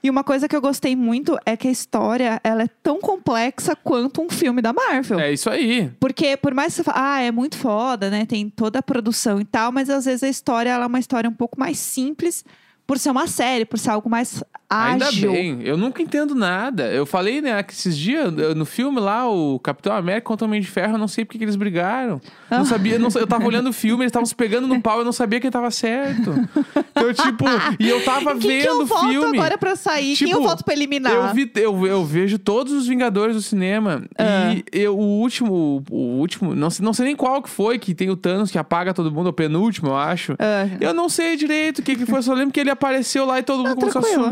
E 0.08 0.10
uma 0.10 0.24
coisa 0.24 0.48
que 0.48 0.56
eu 0.56 0.62
gostei 0.62 0.96
muito 0.96 1.38
é 1.46 1.58
que 1.58 1.68
a 1.68 1.72
história, 1.72 2.40
ela 2.42 2.64
é 2.64 2.70
tão 2.82 2.98
complexa 2.98 3.76
quanto 3.76 4.22
um 4.22 4.30
filme 4.30 4.62
da 4.62 4.72
Marvel. 4.72 5.20
É 5.20 5.34
isso 5.34 5.50
aí. 5.50 5.92
Porque 6.00 6.38
por 6.38 6.54
mais 6.54 6.68
que 6.68 6.78
você 6.78 6.84
fale, 6.86 6.98
ah, 6.98 7.22
é 7.24 7.30
muito 7.30 7.58
foda, 7.58 8.10
né? 8.10 8.26
Tem 8.26 8.50
toda 8.50 8.80
a 8.80 8.82
produção 8.82 9.38
e 9.42 9.44
tal, 9.44 9.70
mas 9.70 9.90
às 9.90 10.06
vezes 10.06 10.24
a 10.24 10.30
história 10.30 10.70
ela 10.70 10.86
é 10.86 10.88
uma 10.88 10.98
história 10.98 11.30
um 11.30 11.34
pouco 11.34 11.60
mais 11.60 11.78
simples 11.78 12.46
por 12.88 12.98
ser 12.98 13.10
uma 13.10 13.28
série, 13.28 13.66
por 13.66 13.78
ser 13.78 13.90
algo 13.90 14.10
mais 14.10 14.42
Ainda 14.70 15.08
ágil. 15.08 15.32
bem, 15.32 15.62
eu 15.64 15.78
nunca 15.78 16.02
entendo 16.02 16.36
nada. 16.36 16.92
Eu 16.92 17.06
falei, 17.06 17.42
né, 17.42 17.64
que 17.64 17.72
esses 17.72 17.98
dias, 17.98 18.34
eu- 18.38 18.54
no 18.54 18.66
filme 18.66 19.00
lá, 19.00 19.30
o 19.30 19.58
Capitão 19.60 19.94
América 19.96 20.26
contra 20.28 20.46
o 20.46 20.48
Homem 20.50 20.60
de 20.60 20.68
Ferro, 20.68 20.96
eu 20.96 20.98
não 20.98 21.08
sei 21.08 21.24
porque 21.24 21.38
que 21.38 21.46
eles 21.46 21.56
brigaram. 21.56 22.20
Ah. 22.52 22.58
Não 22.58 22.66
sabia, 22.66 23.00
não, 23.00 23.08
eu 23.16 23.26
tava 23.26 23.46
olhando 23.46 23.70
o 23.70 23.74
filme, 23.74 24.04
eles 24.04 24.10
estavam 24.10 24.26
se 24.26 24.36
pegando 24.36 24.68
no 24.68 24.80
pau, 24.84 25.00
eu 25.00 25.06
não 25.06 25.14
sabia 25.14 25.40
quem 25.40 25.50
tava 25.50 25.72
certo. 25.72 26.34
Então, 26.92 27.14
tipo, 27.14 27.46
e 27.80 27.88
eu 27.90 28.04
tava 28.04 28.32
Quem 28.38 28.42
que 28.42 28.48
vendo 28.60 28.68
eu 28.68 28.82
o 28.82 28.86
voto 28.86 29.08
filme. 29.08 29.38
agora 29.38 29.58
pra 29.58 29.76
sair? 29.78 30.16
Quem 30.18 30.28
Tipo, 30.28 30.40
eu 30.40 30.44
voto 30.44 30.66
pra 30.66 30.74
eliminar? 30.74 31.14
Eu, 31.14 31.34
vi, 31.34 31.50
eu, 31.56 31.88
eu 31.88 32.04
vejo 32.06 32.38
todos 32.38 32.74
os 32.74 32.88
Vingadores 32.88 33.36
do 33.38 33.42
cinema. 33.42 34.04
Ah. 34.18 34.54
E 34.54 34.66
eu, 34.74 34.98
o 34.98 35.02
último, 35.22 35.82
o 35.90 35.96
último, 36.20 36.54
não 36.54 36.70
sei, 36.70 36.84
não 36.86 36.94
sei 36.94 37.06
nem 37.06 37.16
qual 37.16 37.42
que 37.42 37.50
foi, 37.50 37.80
que 37.80 37.96
tem 37.96 38.10
o 38.10 38.18
Thanos 38.18 38.52
que 38.52 38.58
apaga 38.58 38.94
todo 38.94 39.10
mundo, 39.12 39.28
é 39.28 39.30
o 39.30 39.34
penúltimo, 39.34 39.90
eu 39.90 39.96
acho. 39.98 40.34
Ah. 40.40 40.68
Eu 40.82 40.94
não 40.94 41.08
sei 41.08 41.38
direito 41.38 41.80
o 41.80 41.84
que, 41.84 41.96
que 41.96 42.06
foi, 42.06 42.22
só 42.22 42.34
lembro 42.34 42.52
que 42.54 42.60
ele 42.60 42.70
apareceu 42.70 43.26
lá 43.26 43.40
e 43.40 43.44
todo 43.44 43.60
mundo 43.60 43.72
Ah, 43.72 43.76
começou 43.76 44.00
a 44.00 44.04
tranquilo. 44.04 44.30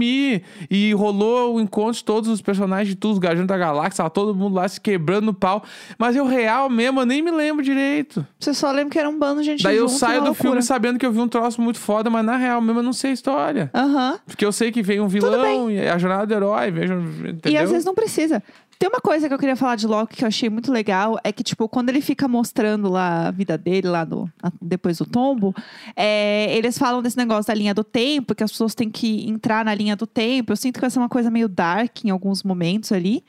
E 0.70 0.94
rolou 0.94 1.56
o 1.56 1.60
encontro 1.62 1.94
de 1.94 2.04
todos 2.04 2.30
os 2.30 2.42
personagens 2.42 2.90
de 2.90 2.96
todos 2.96 3.18
os 3.18 3.24
Guardiões 3.24 3.48
da 3.48 3.58
Galáxia, 3.58 3.98
tava 3.98 4.10
todo 4.10 4.36
mundo 4.36 4.56
lá 4.56 4.68
se 4.68 4.80
quebrando 4.80 5.26
no 5.26 5.34
pau. 5.34 5.64
Mas 5.98 6.16
eu 6.16 6.26
real 6.26 6.70
mesmo, 6.70 7.02
eu 7.02 7.06
nem 7.06 7.22
me 7.22 7.32
lembro 7.32 7.64
direito. 7.64 8.26
Você 8.40 8.54
só 8.54 8.72
lembra 8.72 8.92
que 8.92 9.00
era 9.00 9.10
um 9.10 9.18
bando 9.18 9.42
de 9.42 9.48
gente 9.48 9.64
Daí 9.64 9.78
eu 9.78 9.88
junto, 9.88 10.00
saio 10.00 10.22
uma 10.22 10.30
do 10.30 10.34
filme 10.34 10.50
loucura. 10.50 10.62
sabendo 10.62 11.00
que 11.00 11.06
eu 11.06 11.12
vi 11.12 11.20
um 11.20 11.28
troço 11.28 11.62
muito 11.62 11.80
foda, 11.80 12.10
mas 12.10 12.26
na 12.26 12.38
real 12.38 12.62
mesmo 12.62 12.80
eu 12.80 12.84
não 12.84 12.94
sei 12.94 13.12
a 13.12 13.14
história. 13.14 13.72
Aham. 13.74 14.20
Porque 14.26 14.46
eu 14.46 14.52
sei 14.52 14.72
que 14.72 14.82
vem 14.82 15.00
um 15.00 15.08
vilão 15.08 15.68
a 15.94 15.98
jornada 15.98 16.26
do 16.26 16.34
herói, 16.34 16.70
entendeu? 16.70 17.40
E 17.46 17.58
às 17.58 17.70
vezes 17.70 17.86
não 17.86 17.94
precisa. 17.94 18.42
Tem 18.78 18.90
uma 18.90 19.00
coisa 19.00 19.28
que 19.28 19.34
eu 19.34 19.40
queria 19.40 19.56
falar 19.56 19.76
de 19.76 19.88
Loki 19.88 20.18
que 20.18 20.24
eu 20.24 20.28
achei 20.28 20.50
muito 20.50 20.72
legal, 20.72 21.18
é 21.24 21.32
que, 21.32 21.44
tipo, 21.44 21.68
quando 21.70 21.90
ele 21.90 22.02
fica 22.02 22.28
mostrando 22.28 22.90
lá 22.90 23.28
a 23.28 23.32
vida 23.32 23.58
dele, 23.58 23.88
lá 23.88 24.06
no, 24.06 24.30
depois 24.62 24.98
do 24.98 25.06
tombo, 25.06 25.56
é, 25.96 26.56
eles 26.56 26.78
falam 26.78 27.02
desse 27.02 27.18
negócio 27.18 27.48
da 27.48 27.54
linha 27.54 27.74
do 27.74 27.84
tempo, 27.84 28.36
que 28.36 28.44
as 28.44 28.52
pessoas 28.52 28.76
têm 28.76 28.90
que 28.90 29.28
entrar 29.30 29.64
na 29.64 29.74
linha 29.74 29.96
do 29.96 30.06
tempo. 30.06 30.52
Eu 30.52 30.58
sinto 30.58 30.76
que 30.76 30.82
vai 30.82 30.90
ser 30.90 31.00
uma 31.00 31.10
coisa 31.10 31.32
meio 31.32 31.48
dark 31.48 32.04
em 32.04 32.10
alguns 32.10 32.44
momentos 32.44 32.92
ali. 32.92 33.24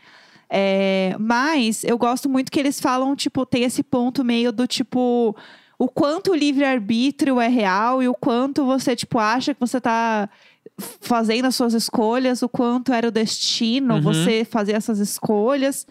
É, 0.49 1.17
mas 1.19 1.85
eu 1.85 1.99
gosto 1.99 2.29
muito 2.29 2.51
que 2.51 2.59
eles 2.59 2.81
falam, 2.81 3.15
tipo, 3.15 3.45
tem 3.47 3.65
esse 3.65 3.83
ponto 3.83 4.25
meio 4.25 4.53
do 4.53 4.67
tipo. 4.67 5.37
O 5.79 5.89
quanto 5.89 6.31
o 6.31 6.35
livre-arbítrio 6.35 7.39
é 7.39 7.49
real 7.49 8.03
e 8.03 8.09
o 8.09 8.15
quanto 8.15 8.65
você, 8.65 8.97
tipo, 8.97 9.19
acha 9.19 9.53
que 9.53 9.61
você 9.61 9.79
tá 9.79 10.29
fazendo 11.01 11.47
as 11.47 11.55
suas 11.57 11.75
escolhas, 11.75 12.43
o 12.43 12.49
quanto 12.49 12.93
era 12.93 13.09
o 13.09 13.11
destino 13.11 13.95
Uhum. 13.95 14.01
você 14.03 14.45
fazer 14.45 14.73
essas 14.73 14.99
escolhas. 14.99 15.87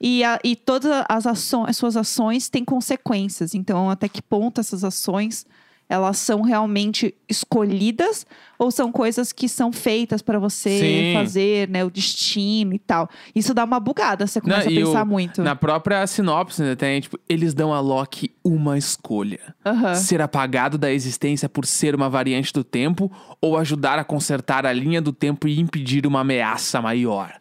E, 0.00 0.22
a- 0.22 0.38
e 0.44 0.54
todas 0.54 0.90
as, 1.08 1.26
ações, 1.26 1.70
as 1.70 1.76
suas 1.76 1.96
ações 1.96 2.48
têm 2.48 2.64
consequências. 2.64 3.54
Então, 3.54 3.90
até 3.90 4.08
que 4.08 4.22
ponto 4.22 4.60
essas 4.60 4.84
ações 4.84 5.44
elas 5.88 6.18
são 6.18 6.42
realmente 6.42 7.14
escolhidas 7.28 8.26
ou 8.58 8.70
são 8.70 8.90
coisas 8.92 9.32
que 9.32 9.48
são 9.48 9.72
feitas 9.72 10.20
para 10.20 10.38
você 10.38 10.78
Sim. 10.78 11.12
fazer, 11.14 11.68
né? 11.68 11.84
O 11.84 11.90
destino 11.90 12.74
e 12.74 12.78
tal. 12.78 13.08
Isso 13.34 13.54
dá 13.54 13.64
uma 13.64 13.78
bugada, 13.80 14.26
você 14.26 14.40
começa 14.40 14.68
Não, 14.70 14.76
a 14.76 14.84
pensar 14.86 15.02
o- 15.04 15.06
muito. 15.06 15.42
Na 15.42 15.54
própria 15.56 16.06
sinopse, 16.06 16.60
né, 16.62 16.74
tem, 16.74 17.00
tipo, 17.00 17.18
eles 17.28 17.54
dão 17.54 17.72
a 17.72 17.80
Loki 17.80 18.32
uma 18.44 18.76
escolha. 18.76 19.54
Aham. 19.64 19.94
Ser 19.94 20.20
apagado 20.20 20.76
da 20.76 20.92
existência 20.92 21.48
por 21.48 21.64
ser 21.64 21.94
uma 21.94 22.10
variante 22.10 22.52
do 22.52 22.62
tempo 22.64 23.10
ou 23.40 23.56
ajudar 23.56 23.98
a 23.98 24.04
consertar 24.04 24.66
a 24.66 24.72
linha 24.72 25.00
do 25.00 25.12
tempo 25.12 25.46
e 25.48 25.58
impedir 25.60 26.06
uma 26.06 26.20
ameaça 26.20 26.82
maior. 26.82 27.32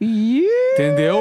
Entendeu? 0.74 1.20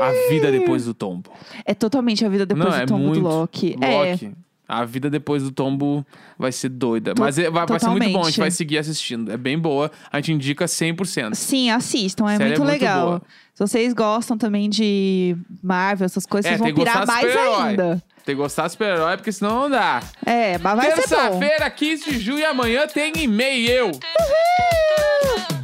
A 0.00 0.12
vida 0.30 0.52
depois 0.52 0.84
do 0.84 0.94
tombo. 0.94 1.30
É 1.64 1.74
totalmente 1.74 2.24
a 2.24 2.28
vida 2.28 2.46
depois 2.46 2.66
Não, 2.68 2.76
do 2.76 2.82
é 2.82 2.86
tombo 2.86 3.12
do 3.12 3.20
Loki. 3.20 3.76
É. 3.80 4.30
A 4.68 4.84
vida 4.84 5.08
depois 5.08 5.42
do 5.42 5.50
tombo 5.50 6.04
vai 6.38 6.52
ser 6.52 6.68
doida. 6.68 7.14
Mas 7.18 7.38
é- 7.38 7.48
vai, 7.48 7.64
vai 7.64 7.80
ser 7.80 7.88
muito 7.88 8.10
bom, 8.10 8.20
a 8.20 8.24
gente 8.26 8.38
vai 8.38 8.50
seguir 8.50 8.76
assistindo. 8.76 9.32
É 9.32 9.36
bem 9.38 9.58
boa. 9.58 9.90
A 10.12 10.18
gente 10.18 10.32
indica 10.34 10.66
100%. 10.66 11.34
Sim, 11.34 11.70
assistam, 11.70 12.26
é 12.28 12.36
Série 12.36 12.44
muito 12.50 12.60
é 12.62 12.64
muito 12.64 12.70
legal. 12.72 13.06
boa. 13.06 13.22
Se 13.54 13.60
vocês 13.66 13.92
gostam 13.94 14.36
também 14.36 14.68
de 14.68 15.34
Marvel, 15.62 16.04
essas 16.04 16.26
coisas, 16.26 16.52
É, 16.52 16.56
vocês 16.58 16.74
vão 16.74 16.84
pirar 16.84 17.06
mais 17.06 17.34
ainda. 17.36 18.02
Tem 18.26 18.36
que 18.36 18.42
gostar 18.42 18.66
de 18.66 18.72
super-herói, 18.72 19.16
porque 19.16 19.32
senão 19.32 19.62
não 19.62 19.70
dá. 19.70 20.02
É, 20.26 20.58
mas 20.58 20.76
vai 20.76 20.90
ser 20.90 20.96
bom. 21.08 21.16
Terça-feira, 21.16 21.70
15 21.70 22.04
de 22.10 22.18
julho, 22.20 22.40
e 22.40 22.44
amanhã 22.44 22.86
tem 22.86 23.10
e-mail. 23.16 23.90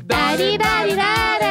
Dari, 0.07 0.57
dari, 0.57 0.97
dari. 0.97 1.44